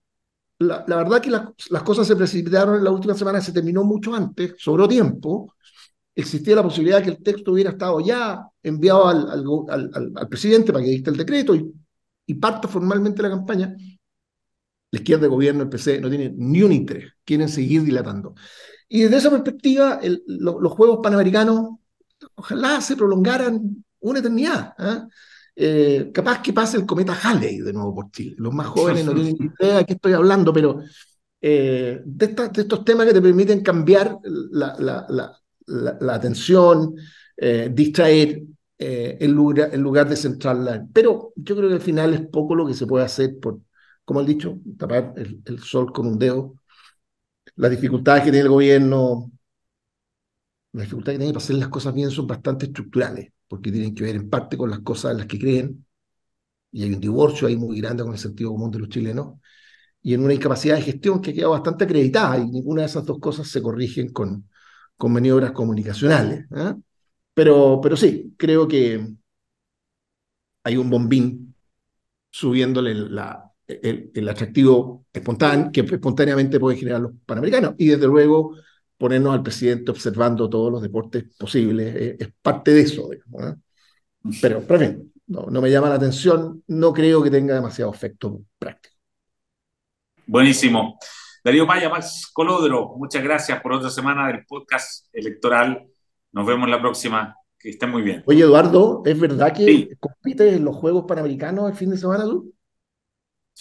La, 0.58 0.84
la 0.86 0.96
verdad 0.96 1.20
que 1.20 1.30
las 1.30 1.82
cosas 1.82 2.06
se 2.06 2.16
precipitaron 2.16 2.76
en 2.76 2.84
la 2.84 2.90
última 2.90 3.14
semana, 3.14 3.40
se 3.40 3.52
terminó 3.52 3.84
mucho 3.84 4.14
antes, 4.14 4.54
sobró 4.58 4.88
tiempo, 4.88 5.54
existía 6.14 6.56
la 6.56 6.62
posibilidad 6.62 6.98
de 6.98 7.04
que 7.04 7.10
el 7.10 7.22
texto 7.22 7.52
hubiera 7.52 7.70
estado 7.70 8.00
ya 8.00 8.46
enviado 8.62 9.08
al 9.08 10.28
presidente 10.28 10.72
para 10.72 10.84
que 10.84 10.90
dicte 10.90 11.10
el 11.10 11.16
decreto 11.16 11.54
y, 11.54 11.72
y 12.26 12.34
parta 12.34 12.68
formalmente 12.68 13.22
la 13.22 13.30
campaña, 13.30 13.74
la 14.92 14.98
izquierda 14.98 15.22
de 15.22 15.28
gobierno, 15.28 15.62
el 15.62 15.70
PC, 15.70 16.00
no 16.00 16.10
tiene 16.10 16.32
ni 16.36 16.62
un 16.62 16.70
interés, 16.70 17.12
quieren 17.24 17.48
seguir 17.48 17.82
dilatando. 17.82 18.34
Y 18.88 19.02
desde 19.02 19.16
esa 19.16 19.30
perspectiva, 19.30 19.98
el, 20.02 20.22
lo, 20.26 20.60
los 20.60 20.72
Juegos 20.72 21.00
Panamericanos 21.02 21.78
ojalá 22.34 22.78
se 22.82 22.94
prolongaran 22.94 23.84
una 24.00 24.18
eternidad. 24.18 24.74
¿eh? 24.78 24.98
Eh, 25.56 26.10
capaz 26.12 26.42
que 26.42 26.52
pase 26.52 26.76
el 26.76 26.84
cometa 26.84 27.14
Halley 27.14 27.60
de 27.60 27.72
nuevo 27.72 27.94
por 27.94 28.10
Chile. 28.10 28.36
Los 28.38 28.52
más 28.52 28.66
jóvenes 28.66 29.06
no 29.06 29.14
tienen 29.14 29.36
idea 29.60 29.78
de 29.78 29.86
qué 29.86 29.94
estoy 29.94 30.12
hablando, 30.12 30.52
pero 30.52 30.80
eh, 31.40 32.02
de, 32.04 32.26
esta, 32.26 32.48
de, 32.48 32.60
estos 32.60 32.84
temas 32.84 33.06
que 33.06 33.14
te 33.14 33.22
permiten 33.22 33.62
cambiar 33.62 34.18
la, 34.22 34.76
la, 34.78 35.06
la, 35.08 35.98
la 36.00 36.14
atención, 36.14 36.94
distraer, 37.70 38.42
en 38.78 39.32
lugar, 39.32 39.70
en, 39.72 39.80
lugar, 39.80 40.08
de 40.08 40.16
centrarla. 40.16 40.86
Pero 40.92 41.32
yo 41.34 41.56
creo 41.56 41.70
que 41.70 41.76
al 41.76 41.80
final 41.80 42.12
es 42.12 42.20
poco 42.26 42.54
lo 42.54 42.66
que 42.66 42.74
se 42.74 42.86
puede 42.86 43.06
hacer 43.06 43.38
por 43.40 43.58
como 44.04 44.20
han 44.20 44.26
dicho, 44.26 44.58
tapar 44.78 45.14
el, 45.16 45.58
sol 45.60 45.92
con 45.92 46.06
un 46.06 46.18
dedo. 46.18 46.54
Las 47.56 47.70
dificultades 47.70 48.24
que 48.24 48.30
tiene 48.30 48.44
el 48.44 48.48
gobierno, 48.48 49.30
las 50.72 50.84
dificultades 50.84 51.18
que 51.18 51.24
tiene 51.24 51.32
para 51.32 51.44
hacer 51.44 51.56
las 51.56 51.68
cosas 51.68 51.94
bien 51.94 52.10
son 52.10 52.26
bastante 52.26 52.66
estructurales, 52.66 53.32
porque 53.48 53.70
tienen 53.72 53.94
que 53.94 54.04
ver 54.04 54.16
en 54.16 54.30
parte 54.30 54.56
con 54.56 54.70
las 54.70 54.80
cosas 54.80 55.12
en 55.12 55.18
las 55.18 55.26
que 55.26 55.38
creen, 55.38 55.86
y 56.72 56.84
hay 56.84 56.94
un 56.94 57.00
divorcio 57.00 57.48
ahí 57.48 57.56
muy 57.56 57.80
grande 57.80 58.02
con 58.02 58.12
el 58.12 58.18
sentido 58.18 58.50
común 58.50 58.70
de 58.70 58.78
los 58.80 58.88
chilenos, 58.88 59.38
y 60.02 60.14
en 60.14 60.24
una 60.24 60.34
incapacidad 60.34 60.76
de 60.76 60.82
gestión 60.82 61.20
que 61.20 61.30
ha 61.30 61.34
quedado 61.34 61.52
bastante 61.52 61.84
acreditada, 61.84 62.38
y 62.38 62.46
ninguna 62.50 62.82
de 62.82 62.88
esas 62.88 63.04
dos 63.06 63.18
cosas 63.20 63.48
se 63.48 63.62
corrigen 63.62 64.12
con, 64.12 64.48
con 64.96 65.12
maniobras 65.12 65.52
comunicacionales. 65.52 66.46
¿eh? 66.56 66.74
Pero, 67.34 67.80
pero 67.82 67.96
sí, 67.96 68.34
creo 68.38 68.68
que 68.68 69.14
hay 70.64 70.76
un 70.76 70.90
bombín 70.90 71.54
subiéndole 72.30 72.94
la, 72.94 73.51
el, 73.82 74.10
el, 74.14 74.28
atractivo 74.28 75.06
espontáneo, 75.12 75.70
que 75.72 75.80
espontáneamente 75.80 76.58
puede 76.60 76.76
generar 76.76 77.00
los 77.00 77.12
panamericanos. 77.24 77.74
Y 77.78 77.88
desde 77.88 78.06
luego 78.06 78.56
ponernos 78.96 79.34
al 79.34 79.42
presidente 79.42 79.90
observando 79.90 80.48
todos 80.48 80.70
los 80.70 80.82
deportes 80.82 81.24
posibles 81.38 81.94
es, 81.94 82.20
es 82.20 82.34
parte 82.40 82.72
de 82.72 82.80
eso. 82.82 83.08
Digamos, 83.10 83.52
¿eh? 83.52 83.56
Pero, 84.40 84.62
pero 84.66 84.80
en 84.80 84.90
fin, 84.90 85.12
no, 85.26 85.46
no 85.50 85.60
me 85.60 85.70
llama 85.70 85.88
la 85.88 85.96
atención, 85.96 86.62
no 86.68 86.92
creo 86.92 87.22
que 87.22 87.30
tenga 87.30 87.54
demasiado 87.54 87.92
efecto 87.92 88.40
práctico. 88.58 88.94
Buenísimo. 90.26 90.98
Darío 91.44 91.66
Maya, 91.66 91.88
Max 91.88 92.30
Colodro, 92.32 92.94
muchas 92.96 93.24
gracias 93.24 93.60
por 93.60 93.72
otra 93.72 93.90
semana 93.90 94.28
del 94.28 94.46
podcast 94.46 95.06
electoral. 95.12 95.84
Nos 96.30 96.46
vemos 96.46 96.68
la 96.68 96.80
próxima. 96.80 97.36
Que 97.58 97.70
estén 97.70 97.90
muy 97.90 98.02
bien. 98.02 98.24
Oye, 98.26 98.42
Eduardo, 98.42 99.02
¿es 99.04 99.18
verdad 99.18 99.52
que 99.52 99.64
sí. 99.64 99.90
compites 100.00 100.54
en 100.54 100.64
los 100.64 100.74
Juegos 100.74 101.04
Panamericanos 101.06 101.70
el 101.70 101.76
fin 101.76 101.90
de 101.90 101.96
semana 101.96 102.24
tú? 102.24 102.52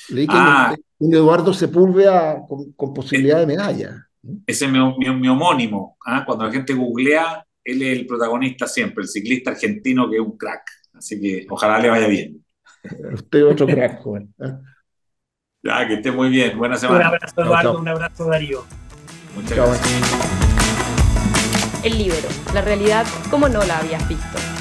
Leí 0.10 0.28
que 0.28 0.34
ah, 0.36 0.76
Eduardo 1.00 1.54
Sepúlveda 1.54 2.44
con, 2.48 2.72
con 2.74 2.94
posibilidad 2.94 3.40
de 3.40 3.48
medalla. 3.48 4.08
Ese 4.46 4.66
es 4.66 4.72
mi, 4.72 4.80
mi, 4.98 5.10
mi 5.16 5.28
homónimo. 5.28 5.98
¿ah? 6.06 6.24
Cuando 6.26 6.46
la 6.46 6.52
gente 6.52 6.74
googlea, 6.74 7.46
él 7.64 7.82
es 7.82 8.00
el 8.00 8.08
protagonista 8.08 8.68
siempre, 8.68 9.04
el 9.04 9.10
ciclista 9.10 9.52
argentino 9.52 10.10
que 10.10 10.18
es 10.18 10.22
un 10.22 10.38
crack. 10.38 10.64
Así 10.94 11.20
que 11.20 11.46
ojalá 11.50 11.80
le 11.80 11.90
vaya 11.90 12.08
bien. 12.08 12.44
Usted 13.14 13.40
es 13.40 13.46
otro 13.46 13.68
crack, 13.68 14.02
joven. 14.02 14.34
¿eh? 14.40 14.54
Ya, 15.64 15.88
que 15.88 15.96
esté 15.96 16.12
muy 16.12 16.30
bien. 16.30 16.58
Buena 16.58 16.76
semana. 16.78 17.00
Un 17.00 17.06
abrazo, 17.06 17.42
Eduardo. 17.42 17.62
Chao, 17.62 17.74
chao. 17.74 17.82
Un 17.82 17.88
abrazo, 17.88 18.26
Darío. 18.26 18.64
Muchas 19.36 19.56
chao, 19.56 19.68
gracias. 19.68 20.42
El 21.84 21.98
libro, 21.98 22.30
la 22.54 22.62
realidad 22.62 23.08
como 23.30 23.50
no 23.50 23.64
la 23.64 23.80
habías 23.80 24.08
visto. 24.08 24.61